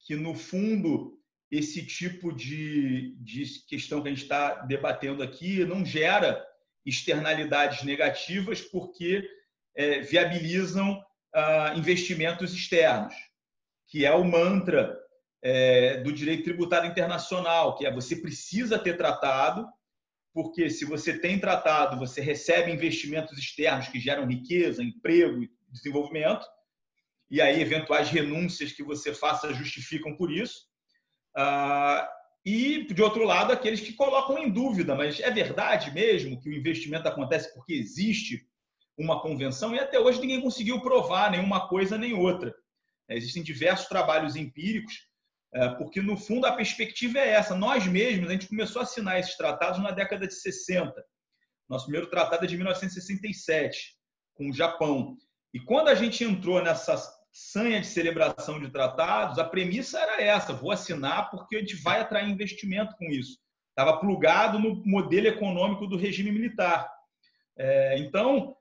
que, 0.00 0.14
no 0.14 0.36
fundo, 0.36 1.18
esse 1.50 1.84
tipo 1.84 2.32
de, 2.32 3.16
de 3.18 3.44
questão 3.66 4.00
que 4.00 4.08
a 4.08 4.12
gente 4.12 4.22
está 4.22 4.54
debatendo 4.66 5.22
aqui 5.22 5.64
não 5.64 5.84
gera 5.84 6.46
externalidades 6.88 7.82
negativas 7.82 8.60
porque 8.60 9.28
é, 9.76 10.00
viabilizam 10.00 11.02
ah, 11.34 11.74
investimentos 11.76 12.52
externos, 12.52 13.14
que 13.86 14.04
é 14.04 14.12
o 14.12 14.24
mantra 14.24 14.98
é, 15.42 15.98
do 15.98 16.12
direito 16.12 16.44
tributário 16.44 16.90
internacional, 16.90 17.76
que 17.76 17.86
é 17.86 17.92
você 17.92 18.16
precisa 18.16 18.78
ter 18.78 18.96
tratado 18.96 19.66
porque 20.32 20.70
se 20.70 20.84
você 20.84 21.18
tem 21.18 21.38
tratado, 21.40 21.98
você 21.98 22.20
recebe 22.20 22.70
investimentos 22.70 23.36
externos 23.36 23.88
que 23.88 23.98
geram 23.98 24.26
riqueza, 24.26 24.84
emprego 24.84 25.42
e 25.42 25.50
desenvolvimento, 25.68 26.46
e 27.30 27.40
aí 27.40 27.60
eventuais 27.60 28.08
renúncias 28.08 28.72
que 28.72 28.82
você 28.82 29.12
faça 29.12 29.52
justificam 29.52 30.16
por 30.16 30.30
isso. 30.30 30.66
Ah, 31.36 32.08
e, 32.48 32.94
de 32.94 33.02
outro 33.02 33.24
lado, 33.24 33.52
aqueles 33.52 33.78
que 33.78 33.92
colocam 33.92 34.38
em 34.38 34.50
dúvida, 34.50 34.94
mas 34.94 35.20
é 35.20 35.30
verdade 35.30 35.92
mesmo 35.92 36.40
que 36.40 36.48
o 36.48 36.54
investimento 36.54 37.06
acontece 37.06 37.52
porque 37.52 37.74
existe 37.74 38.46
uma 38.96 39.20
convenção 39.20 39.74
e 39.74 39.78
até 39.78 40.00
hoje 40.00 40.18
ninguém 40.18 40.40
conseguiu 40.40 40.80
provar 40.80 41.30
nenhuma 41.30 41.68
coisa 41.68 41.98
nem 41.98 42.14
outra. 42.14 42.54
Existem 43.10 43.42
diversos 43.42 43.86
trabalhos 43.86 44.34
empíricos 44.34 44.94
é, 45.52 45.68
porque, 45.74 46.00
no 46.00 46.16
fundo, 46.16 46.46
a 46.46 46.52
perspectiva 46.52 47.18
é 47.18 47.32
essa. 47.32 47.54
Nós 47.54 47.86
mesmos, 47.86 48.30
a 48.30 48.32
gente 48.32 48.48
começou 48.48 48.80
a 48.80 48.84
assinar 48.84 49.20
esses 49.20 49.36
tratados 49.36 49.82
na 49.82 49.90
década 49.90 50.26
de 50.26 50.34
60. 50.34 51.04
Nosso 51.68 51.84
primeiro 51.84 52.08
tratado 52.08 52.44
é 52.44 52.48
de 52.48 52.56
1967, 52.56 53.94
com 54.32 54.48
o 54.48 54.54
Japão. 54.54 55.18
E 55.52 55.60
quando 55.60 55.88
a 55.88 55.94
gente 55.94 56.24
entrou 56.24 56.62
nessa 56.62 56.96
sanha 57.38 57.80
de 57.80 57.86
celebração 57.86 58.60
de 58.60 58.70
tratados, 58.70 59.38
a 59.38 59.44
premissa 59.44 59.98
era 60.00 60.20
essa: 60.20 60.52
vou 60.52 60.72
assinar 60.72 61.30
porque 61.30 61.56
a 61.56 61.60
gente 61.60 61.76
vai 61.76 62.00
atrair 62.00 62.28
investimento 62.28 62.96
com 62.96 63.06
isso. 63.06 63.38
Estava 63.70 63.98
plugado 63.98 64.58
no 64.58 64.82
modelo 64.84 65.28
econômico 65.28 65.86
do 65.86 65.96
regime 65.96 66.32
militar. 66.32 66.90
É, 67.56 67.98
então, 67.98 68.56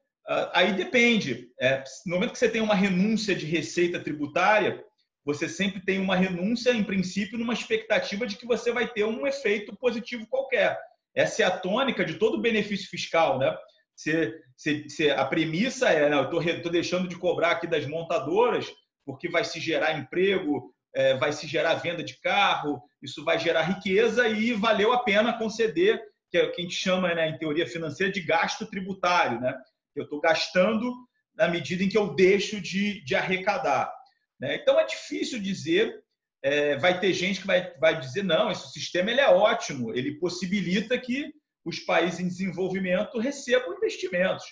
aí 0.53 0.73
depende. 0.73 1.49
É, 1.59 1.83
no 2.05 2.15
momento 2.15 2.33
que 2.33 2.37
você 2.37 2.49
tem 2.49 2.61
uma 2.61 2.75
renúncia 2.75 3.35
de 3.35 3.45
receita 3.45 3.99
tributária, 3.99 4.83
você 5.25 5.49
sempre 5.49 5.83
tem 5.83 5.99
uma 5.99 6.15
renúncia, 6.15 6.71
em 6.71 6.83
princípio, 6.83 7.37
numa 7.37 7.53
expectativa 7.53 8.27
de 8.27 8.37
que 8.37 8.45
você 8.45 8.71
vai 8.71 8.87
ter 8.87 9.05
um 9.05 9.25
efeito 9.25 9.75
positivo 9.75 10.27
qualquer. 10.27 10.79
Essa 11.15 11.41
é 11.41 11.45
a 11.45 11.57
tônica 11.57 12.05
de 12.05 12.13
todo 12.13 12.39
benefício 12.39 12.87
fiscal, 12.87 13.39
né? 13.39 13.57
Se, 13.97 15.10
a 15.10 15.25
premissa 15.25 15.89
é, 15.89 16.07
né, 16.07 16.15
eu 16.15 16.39
estou 16.39 16.71
deixando 16.71 17.07
de 17.07 17.17
cobrar 17.17 17.51
aqui 17.51 17.65
das 17.67 17.88
montadoras 17.88 18.71
porque 19.03 19.27
vai 19.27 19.43
se 19.43 19.60
gerar 19.60 19.97
emprego, 19.97 20.71
é, 20.93 21.15
vai 21.15 21.33
se 21.33 21.47
gerar 21.47 21.75
venda 21.75 22.03
de 22.03 22.19
carro, 22.19 22.81
isso 23.01 23.23
vai 23.23 23.39
gerar 23.39 23.63
riqueza 23.63 24.27
e 24.27 24.53
valeu 24.53 24.93
a 24.93 25.03
pena 25.03 25.38
conceder, 25.38 26.01
que 26.29 26.38
é 26.38 26.43
o 26.43 26.51
que 26.51 26.62
a 26.62 26.63
gente 26.63 26.75
chama, 26.75 27.13
né, 27.13 27.29
em 27.29 27.38
teoria 27.38 27.65
financeira, 27.65 28.12
de 28.12 28.21
gasto 28.21 28.67
tributário, 28.67 29.39
né? 29.39 29.55
Eu 29.95 30.03
estou 30.03 30.19
gastando 30.19 30.93
na 31.36 31.47
medida 31.47 31.83
em 31.83 31.89
que 31.89 31.97
eu 31.97 32.13
deixo 32.13 32.60
de, 32.62 33.03
de 33.03 33.15
arrecadar. 33.15 33.91
Né? 34.39 34.55
Então 34.55 34.79
é 34.79 34.86
difícil 34.86 35.39
dizer. 35.39 36.03
É, 36.43 36.77
vai 36.77 36.99
ter 36.99 37.13
gente 37.13 37.41
que 37.41 37.47
vai, 37.47 37.73
vai 37.79 37.99
dizer 37.99 38.23
não, 38.23 38.51
esse 38.51 38.71
sistema 38.71 39.10
ele 39.10 39.19
é 39.19 39.27
ótimo, 39.27 39.91
ele 39.95 40.19
possibilita 40.19 40.95
que 40.97 41.33
os 41.67 41.80
países 41.80 42.21
em 42.21 42.30
desenvolvimento 42.30 43.19
recebam 43.19 43.75
investimentos. 43.75 44.45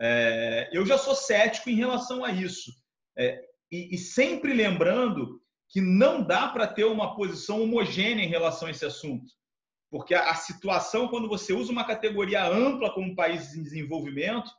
É, 0.00 0.68
eu 0.72 0.84
já 0.84 0.98
sou 0.98 1.14
cético 1.14 1.70
em 1.70 1.76
relação 1.76 2.24
a 2.24 2.32
isso. 2.32 2.72
É, 3.16 3.40
e, 3.70 3.94
e, 3.94 3.98
sempre 3.98 4.52
lembrando 4.52 5.40
que 5.68 5.80
não 5.80 6.20
dá 6.20 6.48
para 6.48 6.66
ter 6.66 6.84
uma 6.84 7.14
posição 7.14 7.62
homogênea 7.62 8.24
em 8.24 8.28
relação 8.28 8.66
a 8.66 8.72
esse 8.72 8.84
assunto. 8.84 9.32
Porque 9.88 10.14
a, 10.14 10.30
a, 10.30 10.34
situação, 10.34 11.06
quando 11.06 11.28
você 11.28 11.52
usa 11.52 11.70
uma 11.70 11.84
categoria 11.84 12.44
ampla 12.44 12.92
como 12.92 13.14
países 13.14 13.54
em 13.54 13.62
desenvolvimento, 13.62 14.50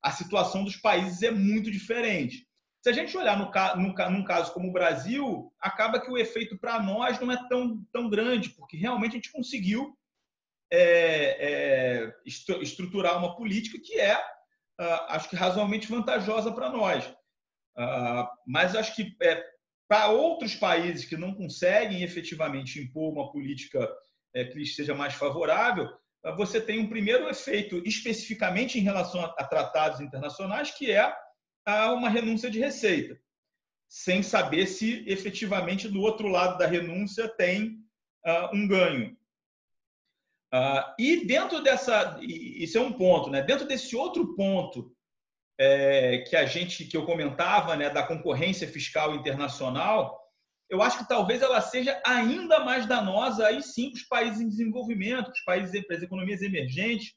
a 0.00 0.12
situação 0.12 0.62
dos 0.62 0.76
países 0.76 1.24
é 1.24 1.32
muito 1.32 1.72
diferente. 1.72 2.46
Se 2.82 2.88
a 2.88 2.92
gente 2.92 3.16
olhar 3.16 3.36
no, 3.36 3.50
no, 3.82 4.10
num 4.10 4.24
caso 4.24 4.52
como 4.52 4.68
o 4.68 4.72
Brasil, 4.72 5.52
acaba 5.60 6.00
que 6.00 6.10
o 6.10 6.18
efeito 6.18 6.56
para 6.56 6.80
nós 6.80 7.18
não 7.18 7.32
é 7.32 7.48
tão, 7.48 7.84
tão 7.92 8.08
grande, 8.08 8.50
porque 8.50 8.76
realmente 8.76 9.12
a 9.12 9.14
gente 9.14 9.32
conseguiu 9.32 9.96
é, 10.72 11.36
é, 11.38 12.14
estruturar 12.24 13.18
uma 13.18 13.36
política 13.36 13.78
que 13.78 14.00
é, 14.00 14.16
uh, 14.16 15.04
acho 15.08 15.28
que, 15.28 15.36
razoavelmente 15.36 15.86
vantajosa 15.86 16.50
para 16.50 16.70
nós. 16.70 17.06
Uh, 17.76 18.26
mas 18.46 18.74
acho 18.74 18.96
que 18.96 19.14
é, 19.20 19.44
para 19.86 20.08
outros 20.08 20.54
países 20.54 21.04
que 21.04 21.16
não 21.16 21.34
conseguem 21.34 22.02
efetivamente 22.02 22.80
impor 22.80 23.12
uma 23.12 23.30
política 23.30 23.86
é, 24.34 24.44
que 24.46 24.58
lhes 24.58 24.74
seja 24.74 24.94
mais 24.94 25.12
favorável, 25.12 25.84
uh, 26.24 26.36
você 26.36 26.58
tem 26.58 26.80
um 26.80 26.88
primeiro 26.88 27.28
efeito 27.28 27.82
especificamente 27.84 28.78
em 28.78 28.82
relação 28.82 29.22
a, 29.22 29.44
tratados 29.44 30.00
internacionais, 30.00 30.70
que 30.70 30.90
é 30.90 31.14
uma 31.94 32.08
renúncia 32.08 32.50
de 32.50 32.58
receita, 32.58 33.16
sem 33.86 34.22
saber 34.22 34.66
se 34.66 35.04
efetivamente 35.06 35.86
do 35.86 36.00
outro 36.00 36.26
lado 36.28 36.58
da 36.58 36.66
renúncia 36.66 37.28
tem 37.28 37.78
um 38.52 38.66
ganho. 38.66 39.16
Uh, 40.54 40.94
e 40.98 41.24
dentro 41.24 41.62
dessa, 41.62 42.18
isso 42.20 42.76
é 42.76 42.80
um 42.80 42.92
ponto, 42.92 43.30
né? 43.30 43.40
Dentro 43.42 43.66
desse 43.66 43.96
outro 43.96 44.34
ponto 44.34 44.94
é, 45.58 46.18
que 46.18 46.36
a 46.36 46.44
gente, 46.44 46.84
que 46.84 46.96
eu 46.96 47.06
comentava, 47.06 47.76
né, 47.76 47.88
da 47.88 48.02
concorrência 48.02 48.68
fiscal 48.68 49.14
internacional, 49.14 50.20
eu 50.68 50.82
acho 50.82 50.98
que 50.98 51.08
talvez 51.08 51.42
ela 51.42 51.60
seja 51.60 52.00
ainda 52.04 52.60
mais 52.60 52.86
danosa 52.86 53.46
aí 53.46 53.62
sim 53.62 53.90
para 53.90 53.96
os 53.98 54.04
países 54.04 54.40
em 54.40 54.48
desenvolvimento, 54.48 55.24
para 55.24 55.32
os 55.32 55.44
países, 55.44 55.86
para 55.86 55.96
as 55.96 56.02
economias 56.02 56.42
emergentes, 56.42 57.14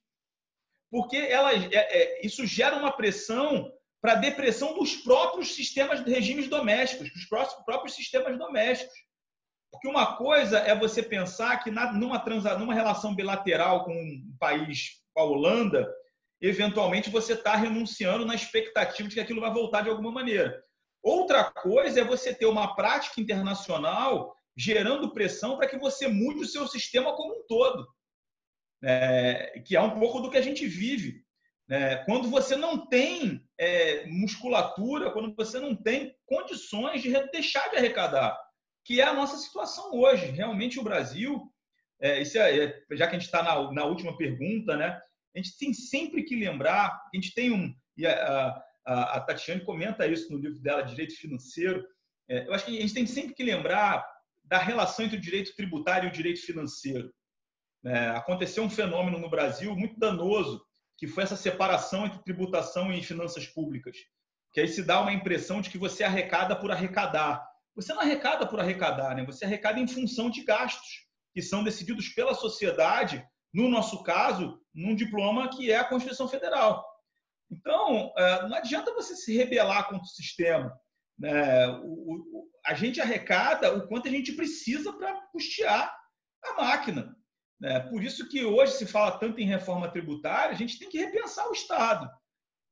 porque 0.92 1.18
ela, 1.18 1.54
é, 1.54 1.70
é, 1.74 2.26
isso 2.26 2.46
gera 2.46 2.78
uma 2.78 2.92
pressão 2.92 3.72
para 4.02 4.14
a 4.14 4.16
depressão 4.16 4.78
dos 4.78 4.96
próprios 4.98 5.56
sistemas 5.56 6.04
de 6.04 6.12
regimes 6.12 6.48
domésticos, 6.48 7.12
dos 7.12 7.26
próprios 7.26 7.96
sistemas 7.96 8.38
domésticos. 8.38 8.94
Porque 9.76 9.88
uma 9.88 10.16
coisa 10.16 10.60
é 10.60 10.74
você 10.78 11.04
pensar 11.04 11.62
que 11.64 11.70
numa, 11.70 12.20
transa, 12.20 12.58
numa 12.58 12.74
relação 12.74 13.14
bilateral 13.14 13.84
com 13.84 13.94
um 13.94 14.36
país, 14.40 15.02
com 15.14 15.22
a 15.22 15.26
Holanda, 15.26 15.94
eventualmente 16.42 17.10
você 17.10 17.34
está 17.34 17.56
renunciando 17.56 18.26
na 18.26 18.36
expectativa 18.36 19.08
de 19.10 19.16
que 19.16 19.22
aquilo 19.22 19.42
vai 19.42 19.52
voltar 19.52 19.82
de 19.82 19.90
alguma 19.90 20.12
maneira. 20.12 20.64
Outra 21.04 21.44
coisa 21.44 22.00
é 22.00 22.04
você 22.04 22.34
ter 22.34 22.46
uma 22.46 22.76
prática 22.76 23.20
internacional 23.20 24.34
gerando 24.58 25.12
pressão 25.12 25.58
para 25.58 25.68
que 25.68 25.78
você 25.78 26.08
mude 26.08 26.40
o 26.40 26.48
seu 26.48 26.68
sistema 26.68 27.14
como 27.16 27.40
um 27.40 27.46
todo, 27.48 27.88
é, 28.84 29.62
que 29.66 29.76
é 29.76 29.82
um 29.82 30.00
pouco 30.00 30.22
do 30.22 30.32
que 30.32 30.38
a 30.38 30.42
gente 30.42 30.66
vive. 30.66 31.22
É, 31.70 31.98
quando 32.06 32.30
você 32.30 32.56
não 32.56 32.88
tem 32.88 33.44
é, 33.60 34.06
musculatura, 34.08 35.12
quando 35.12 35.36
você 35.36 35.60
não 35.60 35.76
tem 35.76 36.16
condições 36.26 37.02
de 37.02 37.12
deixar 37.32 37.70
de 37.70 37.78
arrecadar, 37.78 38.40
que 38.86 39.02
é 39.02 39.04
a 39.04 39.14
nossa 39.14 39.38
situação 39.38 39.92
hoje. 39.94 40.28
Realmente 40.28 40.80
o 40.80 40.84
Brasil, 40.84 41.52
é, 42.00 42.22
isso 42.22 42.38
é, 42.38 42.66
é 42.66 42.82
já 42.92 43.08
que 43.08 43.16
a 43.16 43.20
gente 43.20 43.26
está 43.26 43.44
na, 43.44 43.72
na, 43.74 43.86
última 43.86 44.16
pergunta, 44.16 44.78
né? 44.78 44.98
A 45.36 45.38
gente 45.38 45.58
tem 45.58 45.74
sempre 45.74 46.24
que 46.24 46.36
lembrar, 46.36 46.88
a 46.88 47.10
gente 47.14 47.34
tem 47.34 47.52
um, 47.52 47.76
e 47.98 48.08
a, 48.08 48.64
a, 48.86 49.18
a 49.18 49.20
Tatiane 49.20 49.66
comenta 49.66 50.08
isso 50.08 50.32
no 50.32 50.38
livro 50.38 50.60
dela, 50.62 50.84
Direito 50.84 51.16
Financeiro. 51.16 51.86
É, 52.30 52.48
eu 52.48 52.54
acho 52.54 52.66
que 52.66 52.78
a 52.78 52.82
gente 52.82 52.94
tem 52.94 53.06
sempre 53.06 53.34
que 53.34 53.44
lembrar 53.44 54.06
da 54.44 54.60
relação 54.60 55.04
entre 55.04 55.18
o 55.18 55.22
direito 55.22 55.56
tributário 55.56 56.08
e 56.08 56.10
o 56.10 56.14
direito 56.14 56.40
financeiro. 56.40 57.12
aconteceu 58.16 58.64
um 58.64 58.70
fenômeno 58.70 59.18
no 59.18 59.30
Brasil 59.30 59.76
muito 59.76 60.00
danoso 60.00 60.64
que 60.98 61.08
foi 61.08 61.24
essa 61.24 61.36
separação 61.36 62.06
entre 62.06 62.24
tributação 62.24 62.92
e 62.94 63.04
finanças 63.04 63.48
públicas. 63.48 63.98
Que 64.54 64.62
aí 64.62 64.68
se 64.68 64.84
dá 64.84 65.02
uma 65.02 65.12
impressão 65.12 65.62
de 65.62 65.70
que 65.70 65.78
você 65.78 66.04
arrecada 66.04 66.56
por 66.56 66.72
arrecadar. 66.72 67.46
Você 67.76 67.94
não 67.94 68.02
arrecada 68.02 68.48
por 68.48 68.60
arrecadar, 68.60 69.16
né? 69.16 69.26
Você 69.26 69.46
arrecada 69.46 69.80
em 69.80 69.88
função 69.88 70.30
de 70.30 70.44
gastos 70.44 71.06
que 71.34 71.42
são 71.42 71.64
decididos 71.64 72.10
pela 72.10 72.34
sociedade, 72.34 73.26
no 73.54 73.70
nosso 73.70 74.02
caso, 74.04 74.62
num 74.74 74.96
diploma 74.96 75.50
que 75.50 75.72
é 75.72 75.78
a 75.78 75.84
Constituição 75.84 76.28
Federal. 76.28 76.86
Então, 77.52 78.14
é, 78.18 78.48
não 78.48 78.56
adianta 78.56 78.94
você 78.94 79.16
se 79.16 79.36
rebelar 79.36 79.88
contra 79.90 80.04
o 80.04 80.08
sistema. 80.08 80.74
Né? 81.18 81.32
A 82.66 82.74
gente 82.74 83.02
arrecada 83.02 83.76
o 83.76 83.88
quanto 83.88 84.08
a 84.08 84.12
gente 84.12 84.34
precisa 84.34 84.94
para 84.94 85.14
custear 85.32 85.94
a 86.44 86.54
máquina. 86.62 87.16
É, 87.64 87.80
por 87.80 88.04
isso 88.04 88.28
que 88.30 88.44
hoje 88.44 88.74
se 88.74 88.86
fala 88.86 89.18
tanto 89.18 89.40
em 89.40 89.46
reforma 89.46 89.90
tributária, 89.90 90.52
a 90.52 90.58
gente 90.58 90.78
tem 90.78 90.90
que 90.90 90.98
repensar 90.98 91.48
o 91.50 91.54
Estado. 91.54 92.10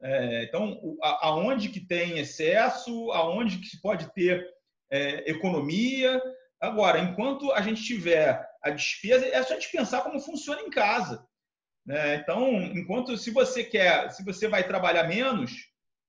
É, 0.02 0.44
então, 0.44 0.80
aonde 1.02 1.70
que 1.70 1.80
tem 1.80 2.20
excesso, 2.20 3.12
aonde 3.12 3.60
que 3.60 3.68
se 3.68 3.82
pode 3.82 4.12
ter 4.14 4.46
é, 4.94 5.30
economia. 5.30 6.22
Agora, 6.62 7.00
enquanto 7.00 7.52
a 7.52 7.62
gente 7.62 7.84
tiver 7.84 8.48
a 8.64 8.70
despesa, 8.70 9.26
é 9.26 9.42
só 9.42 9.54
a 9.54 9.60
gente 9.60 9.72
pensar 9.72 10.02
como 10.02 10.20
funciona 10.20 10.62
em 10.62 10.70
casa. 10.70 11.28
Né? 11.84 12.16
Então, 12.16 12.62
enquanto 12.62 13.18
se 13.18 13.32
você 13.32 13.64
quer, 13.64 14.12
se 14.12 14.24
você 14.24 14.48
vai 14.48 14.66
trabalhar 14.66 15.08
menos, 15.08 15.52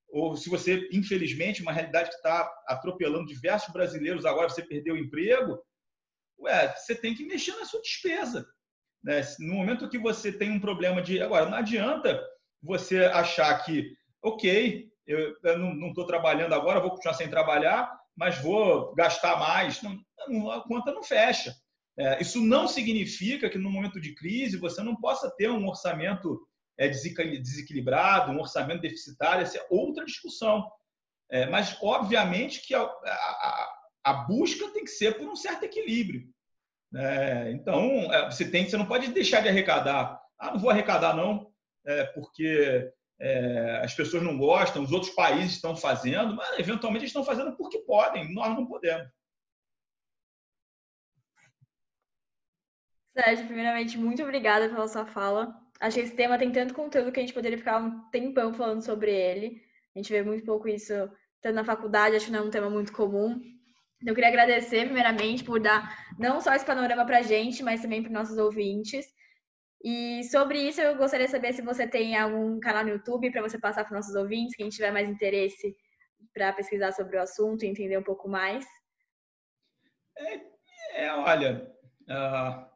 ou 0.09 0.37
se 0.37 0.51
você, 0.51 0.87
infelizmente, 0.93 1.63
uma 1.63 1.73
realidade 1.73 2.11
que 2.11 2.17
está 2.17 2.49
atropelando 2.69 3.27
diversos 3.27 3.73
brasileiros, 3.73 4.27
agora 4.27 4.49
você 4.49 4.63
perdeu 4.63 4.95
o 4.95 4.99
emprego, 4.99 5.59
ué, 6.39 6.73
você 6.77 6.95
tem 6.95 7.15
que 7.15 7.25
mexer 7.25 7.57
na 7.57 7.65
sua 7.65 7.81
despesa. 7.81 8.47
Né? 9.03 9.23
No 9.41 9.55
momento 9.55 9.89
que 9.89 9.99
você 9.99 10.31
tem 10.31 10.51
um 10.51 10.61
problema 10.61 11.01
de. 11.01 11.23
Agora, 11.23 11.47
não 11.47 11.57
adianta 11.57 12.23
você 12.63 13.07
achar 13.07 13.65
que, 13.65 13.91
ok, 14.23 14.89
eu, 15.07 15.35
eu 15.43 15.59
não 15.59 15.89
estou 15.89 16.07
trabalhando 16.07 16.55
agora, 16.55 16.81
vou 16.81 16.91
continuar 16.91 17.15
sem 17.15 17.29
trabalhar, 17.29 17.91
mas 18.17 18.39
vou 18.39 18.95
gastar 18.95 19.39
mais. 19.39 19.81
Não, 19.83 20.51
a 20.51 20.63
conta 20.63 20.93
não 20.93 21.03
fecha. 21.03 21.55
É, 21.97 22.21
isso 22.21 22.41
não 22.41 22.67
significa 22.67 23.49
que 23.49 23.59
no 23.59 23.71
momento 23.71 24.01
de 24.01 24.15
crise 24.15 24.57
você 24.57 24.83
não 24.83 24.97
possa 24.97 25.31
ter 25.37 25.51
um 25.51 25.69
orçamento 25.69 26.41
é, 26.77 26.89
desequilibrado, 26.89 28.33
um 28.33 28.41
orçamento 28.41 28.81
deficitário, 28.81 29.43
essa 29.43 29.59
é 29.59 29.67
outra 29.71 30.05
discussão. 30.05 30.69
É, 31.31 31.47
mas, 31.47 31.77
obviamente, 31.83 32.67
que 32.67 32.75
a, 32.75 32.83
a, 32.83 33.75
a 34.05 34.13
busca 34.25 34.71
tem 34.71 34.85
que 34.85 34.91
ser 34.91 35.17
por 35.17 35.29
um 35.29 35.37
certo 35.37 35.65
equilíbrio. 35.65 36.29
É, 36.95 37.51
então, 37.53 38.13
é, 38.13 38.31
você 38.31 38.49
tem, 38.49 38.69
você 38.69 38.77
não 38.77 38.87
pode 38.87 39.09
deixar 39.09 39.41
de 39.41 39.49
arrecadar. 39.49 40.21
Ah, 40.39 40.53
não 40.53 40.59
vou 40.59 40.71
arrecadar 40.71 41.15
não, 41.15 41.51
é, 41.87 42.05
porque 42.05 42.91
é, 43.25 43.81
as 43.83 43.95
pessoas 43.95 44.23
não 44.23 44.37
gostam, 44.37 44.83
os 44.83 44.93
outros 44.93 45.15
países 45.15 45.53
estão 45.53 45.75
fazendo, 45.75 46.37
mas 46.37 46.59
eventualmente 46.59 47.07
estão 47.07 47.25
fazendo 47.25 47.57
porque 47.57 47.79
podem, 47.79 48.35
nós 48.35 48.55
não 48.55 48.67
podemos. 48.67 49.09
Sérgio, 53.17 53.47
primeiramente, 53.47 53.97
muito 53.97 54.23
obrigada 54.23 54.69
pela 54.69 54.87
sua 54.89 55.07
fala. 55.07 55.55
Acho 55.81 55.97
que 55.97 56.03
esse 56.03 56.15
tema 56.15 56.37
tem 56.37 56.53
tanto 56.53 56.75
conteúdo 56.75 57.13
que 57.13 57.21
a 57.21 57.23
gente 57.23 57.33
poderia 57.33 57.57
ficar 57.57 57.79
um 57.79 58.11
tempão 58.11 58.53
falando 58.53 58.85
sobre 58.85 59.13
ele. 59.15 59.63
A 59.95 59.99
gente 59.99 60.13
vê 60.13 60.23
muito 60.23 60.45
pouco 60.45 60.69
isso 60.69 60.93
tanto 61.41 61.55
na 61.55 61.65
faculdade, 61.65 62.17
acho 62.17 62.27
que 62.27 62.33
não 62.33 62.41
é 62.41 62.43
um 62.43 62.51
tema 62.51 62.69
muito 62.69 62.93
comum. 62.93 63.41
Eu 64.05 64.15
queria 64.15 64.29
agradecer, 64.29 64.85
primeiramente, 64.85 65.45
por 65.45 65.61
dar 65.61 65.97
não 66.19 66.41
só 66.41 66.53
esse 66.55 66.67
panorama 66.67 67.07
para 67.07 67.19
a 67.19 67.23
gente, 67.23 67.63
mas 67.63 67.81
também 67.81 68.03
para 68.03 68.13
nossos 68.13 68.37
ouvintes. 68.37 69.07
E 69.85 70.25
sobre 70.25 70.59
isso, 70.59 70.81
eu 70.81 70.97
gostaria 70.97 71.27
de 71.27 71.33
saber 71.33 71.53
se 71.53 71.61
você 71.61 71.87
tem 71.87 72.17
algum 72.17 72.59
canal 72.59 72.85
no 72.85 72.91
YouTube 72.91 73.31
para 73.31 73.43
você 73.43 73.59
passar 73.59 73.85
para 73.85 73.95
nossos 73.95 74.15
ouvintes, 74.15 74.57
quem 74.57 74.71
tiver 74.71 74.91
mais 74.91 75.11
interesse 75.11 75.77
para 76.33 76.55
pesquisar 76.55 76.91
sobre 76.93 77.19
o 77.19 77.21
assunto 77.21 77.65
e 77.65 77.69
entender 77.69 77.99
um 77.99 78.03
pouco 78.03 78.27
mais. 78.27 78.65
É, 80.17 80.41
é 81.05 81.13
olha, 81.13 81.71
uh, 82.09 82.67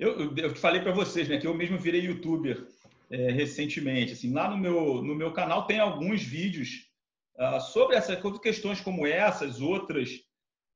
eu, 0.00 0.36
eu 0.36 0.56
falei 0.56 0.80
para 0.82 0.90
vocês, 0.90 1.28
né, 1.28 1.38
que 1.38 1.46
eu 1.46 1.54
mesmo 1.54 1.78
virei 1.78 2.00
youtuber 2.00 2.66
é, 3.12 3.30
recentemente. 3.30 4.14
Assim, 4.14 4.32
lá 4.32 4.50
no 4.50 4.58
meu, 4.58 5.02
no 5.02 5.14
meu 5.14 5.32
canal 5.32 5.68
tem 5.68 5.78
alguns 5.78 6.20
vídeos 6.20 6.90
uh, 7.38 7.60
sobre 7.60 7.94
essas 7.94 8.18
questões 8.40 8.80
como 8.80 9.06
essas, 9.06 9.60
outras 9.60 10.26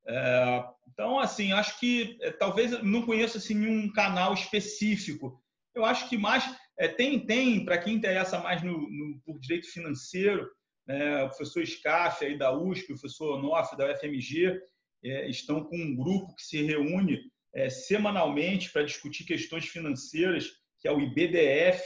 é, 0.07 0.63
então, 0.93 1.19
assim, 1.19 1.51
acho 1.51 1.79
que 1.79 2.17
é, 2.21 2.31
talvez 2.31 2.83
não 2.83 3.05
conheço 3.05 3.37
assim 3.37 3.67
um 3.67 3.91
canal 3.91 4.33
específico. 4.33 5.40
Eu 5.73 5.85
acho 5.85 6.09
que 6.09 6.17
mais 6.17 6.43
é, 6.77 6.87
tem 6.87 7.25
tem 7.25 7.63
para 7.63 7.77
quem 7.77 7.95
interessa 7.95 8.39
mais 8.39 8.61
no, 8.61 8.73
no, 8.73 9.21
por 9.25 9.39
direito 9.39 9.67
financeiro, 9.67 10.49
né, 10.87 11.23
o 11.23 11.27
professor 11.29 11.65
Scaff 11.65 12.25
aí 12.25 12.37
da 12.37 12.51
USP, 12.51 12.85
o 12.85 12.99
professor 12.99 13.37
Onoff 13.37 13.75
da 13.77 13.91
UFMG 13.91 14.59
é, 15.03 15.29
estão 15.29 15.63
com 15.63 15.77
um 15.77 15.95
grupo 15.95 16.35
que 16.35 16.43
se 16.43 16.61
reúne 16.63 17.19
é, 17.53 17.69
semanalmente 17.69 18.71
para 18.71 18.83
discutir 18.83 19.25
questões 19.25 19.65
financeiras, 19.65 20.49
que 20.79 20.87
é 20.87 20.91
o 20.91 20.99
IBDF. 20.99 21.81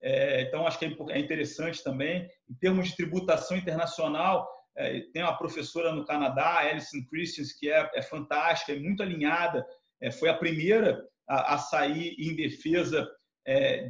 É, 0.00 0.42
então, 0.42 0.66
acho 0.66 0.78
que 0.78 0.84
é 1.10 1.18
interessante 1.18 1.82
também. 1.82 2.28
Em 2.48 2.54
termos 2.54 2.88
de 2.88 2.96
tributação 2.96 3.56
internacional, 3.56 4.48
é, 4.76 5.00
tem 5.12 5.22
uma 5.22 5.36
professora 5.36 5.92
no 5.92 6.04
Canadá, 6.04 6.58
Alison 6.58 7.04
Christians, 7.10 7.52
que 7.52 7.70
é, 7.70 7.90
é 7.94 8.02
fantástica, 8.02 8.72
é 8.72 8.78
muito 8.78 9.02
alinhada. 9.02 9.66
É, 10.00 10.10
foi 10.10 10.28
a 10.28 10.36
primeira 10.36 11.04
a, 11.28 11.54
a 11.54 11.58
sair 11.58 12.14
em 12.18 12.34
defesa 12.36 13.00
é, 13.02 13.17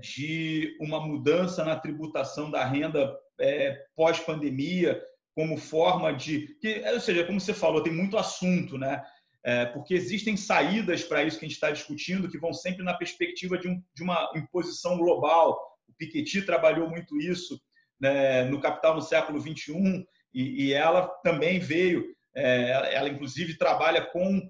de 0.00 0.76
uma 0.80 1.00
mudança 1.00 1.64
na 1.64 1.76
tributação 1.76 2.50
da 2.50 2.64
renda 2.64 3.12
é, 3.40 3.84
pós-pandemia, 3.96 5.02
como 5.34 5.56
forma 5.56 6.12
de. 6.12 6.56
Que, 6.60 6.82
ou 6.92 7.00
seja, 7.00 7.24
como 7.24 7.40
você 7.40 7.54
falou, 7.54 7.82
tem 7.82 7.92
muito 7.92 8.18
assunto, 8.18 8.76
né? 8.76 9.02
É, 9.44 9.66
porque 9.66 9.94
existem 9.94 10.36
saídas 10.36 11.04
para 11.04 11.22
isso 11.22 11.38
que 11.38 11.44
a 11.44 11.48
gente 11.48 11.54
está 11.56 11.70
discutindo 11.70 12.28
que 12.28 12.38
vão 12.38 12.52
sempre 12.52 12.84
na 12.84 12.94
perspectiva 12.94 13.56
de, 13.56 13.68
um, 13.68 13.82
de 13.94 14.02
uma 14.02 14.30
imposição 14.34 14.98
global. 14.98 15.58
O 15.88 15.92
Piketty 15.94 16.42
trabalhou 16.42 16.90
muito 16.90 17.16
isso 17.20 17.60
né, 18.00 18.44
no 18.44 18.60
Capital 18.60 18.96
no 18.96 19.02
século 19.02 19.40
XXI 19.40 20.06
e, 20.34 20.66
e 20.66 20.72
ela 20.72 21.06
também 21.22 21.58
veio, 21.58 22.04
é, 22.34 22.94
ela 22.94 23.08
inclusive 23.08 23.56
trabalha 23.56 24.04
com 24.06 24.46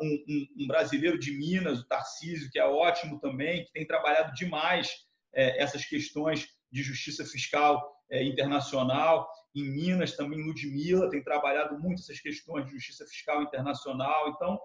um, 0.00 0.24
um, 0.28 0.46
um, 0.60 0.66
brasileiro 0.66 1.18
de 1.18 1.32
Minas, 1.32 1.80
o 1.80 1.88
Tarcísio, 1.88 2.50
que 2.50 2.58
é 2.58 2.64
ótimo 2.64 3.18
também, 3.20 3.64
que 3.64 3.72
tem 3.72 3.86
trabalhado 3.86 4.32
demais 4.32 4.90
é, 5.34 5.60
essas 5.62 5.84
questões 5.84 6.48
de 6.70 6.82
justiça 6.82 7.24
fiscal 7.24 7.82
é, 8.10 8.22
internacional. 8.22 9.28
Em 9.54 9.64
Minas 9.64 10.16
também 10.16 10.44
Ludmilla 10.44 11.10
tem 11.10 11.22
trabalhado 11.22 11.78
muito 11.78 12.00
essas 12.00 12.20
questões 12.20 12.66
de 12.66 12.72
justiça 12.72 13.04
fiscal 13.06 13.42
internacional. 13.42 14.28
Então, 14.28 14.58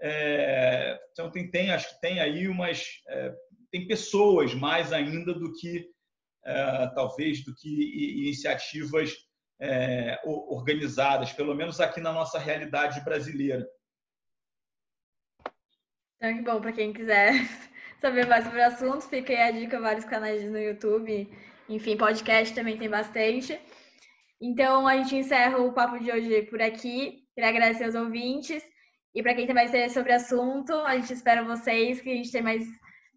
é, 0.00 0.98
então 1.12 1.30
tem, 1.30 1.50
tem, 1.50 1.70
acho 1.70 1.94
que 1.94 2.00
tem 2.00 2.20
aí 2.20 2.48
umas 2.48 2.84
é, 3.08 3.34
tem 3.70 3.86
pessoas 3.86 4.54
mais 4.54 4.92
ainda 4.92 5.34
do 5.34 5.52
que 5.52 5.86
é, 6.44 6.86
talvez 6.94 7.44
do 7.44 7.54
que 7.54 8.22
iniciativas 8.22 9.12
é, 9.60 10.20
organizadas, 10.24 11.32
pelo 11.32 11.54
menos 11.54 11.80
aqui 11.80 12.00
na 12.00 12.12
nossa 12.12 12.38
realidade 12.38 13.00
brasileira. 13.04 13.66
Então, 16.18 16.36
que 16.36 16.42
bom, 16.42 16.60
para 16.60 16.72
quem 16.72 16.92
quiser 16.92 17.32
saber 18.02 18.26
mais 18.26 18.44
sobre 18.44 18.60
o 18.60 18.66
assunto, 18.66 19.02
fica 19.02 19.32
aí 19.32 19.42
a 19.42 19.50
dica, 19.52 19.80
vários 19.80 20.04
canais 20.04 20.44
no 20.44 20.58
YouTube, 20.58 21.30
enfim, 21.68 21.96
podcast 21.96 22.54
também 22.54 22.76
tem 22.76 22.90
bastante. 22.90 23.58
Então, 24.40 24.86
a 24.86 24.96
gente 24.96 25.16
encerra 25.16 25.58
o 25.58 25.72
papo 25.72 25.98
de 25.98 26.10
hoje 26.10 26.42
por 26.42 26.60
aqui. 26.60 27.24
Queria 27.34 27.50
agradecer 27.50 27.84
aos 27.84 27.94
ouvintes. 27.94 28.62
E 29.14 29.22
para 29.22 29.34
quem 29.34 29.46
tem 29.46 29.54
mais 29.54 29.70
interesse 29.70 29.94
sobre 29.94 30.12
o 30.12 30.16
assunto, 30.16 30.72
a 30.72 30.96
gente 30.96 31.12
espera 31.12 31.42
vocês 31.44 32.00
que 32.00 32.10
a 32.10 32.14
gente 32.14 32.30
tenha 32.30 32.44
mais 32.44 32.66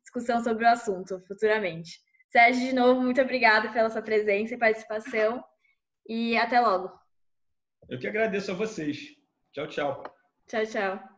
discussão 0.01 0.43
sobre 0.43 0.63
o 0.63 0.69
assunto 0.69 1.19
futuramente. 1.27 1.99
Sérgio, 2.29 2.67
de 2.67 2.73
novo, 2.73 3.01
muito 3.01 3.21
obrigada 3.21 3.71
pela 3.71 3.89
sua 3.89 4.01
presença 4.01 4.53
e 4.53 4.57
participação 4.57 5.43
e 6.07 6.37
até 6.37 6.59
logo. 6.59 6.91
Eu 7.89 7.99
que 7.99 8.07
agradeço 8.07 8.51
a 8.51 8.55
vocês. 8.55 8.99
Tchau, 9.53 9.67
tchau. 9.67 10.03
Tchau, 10.47 10.65
tchau. 10.65 11.10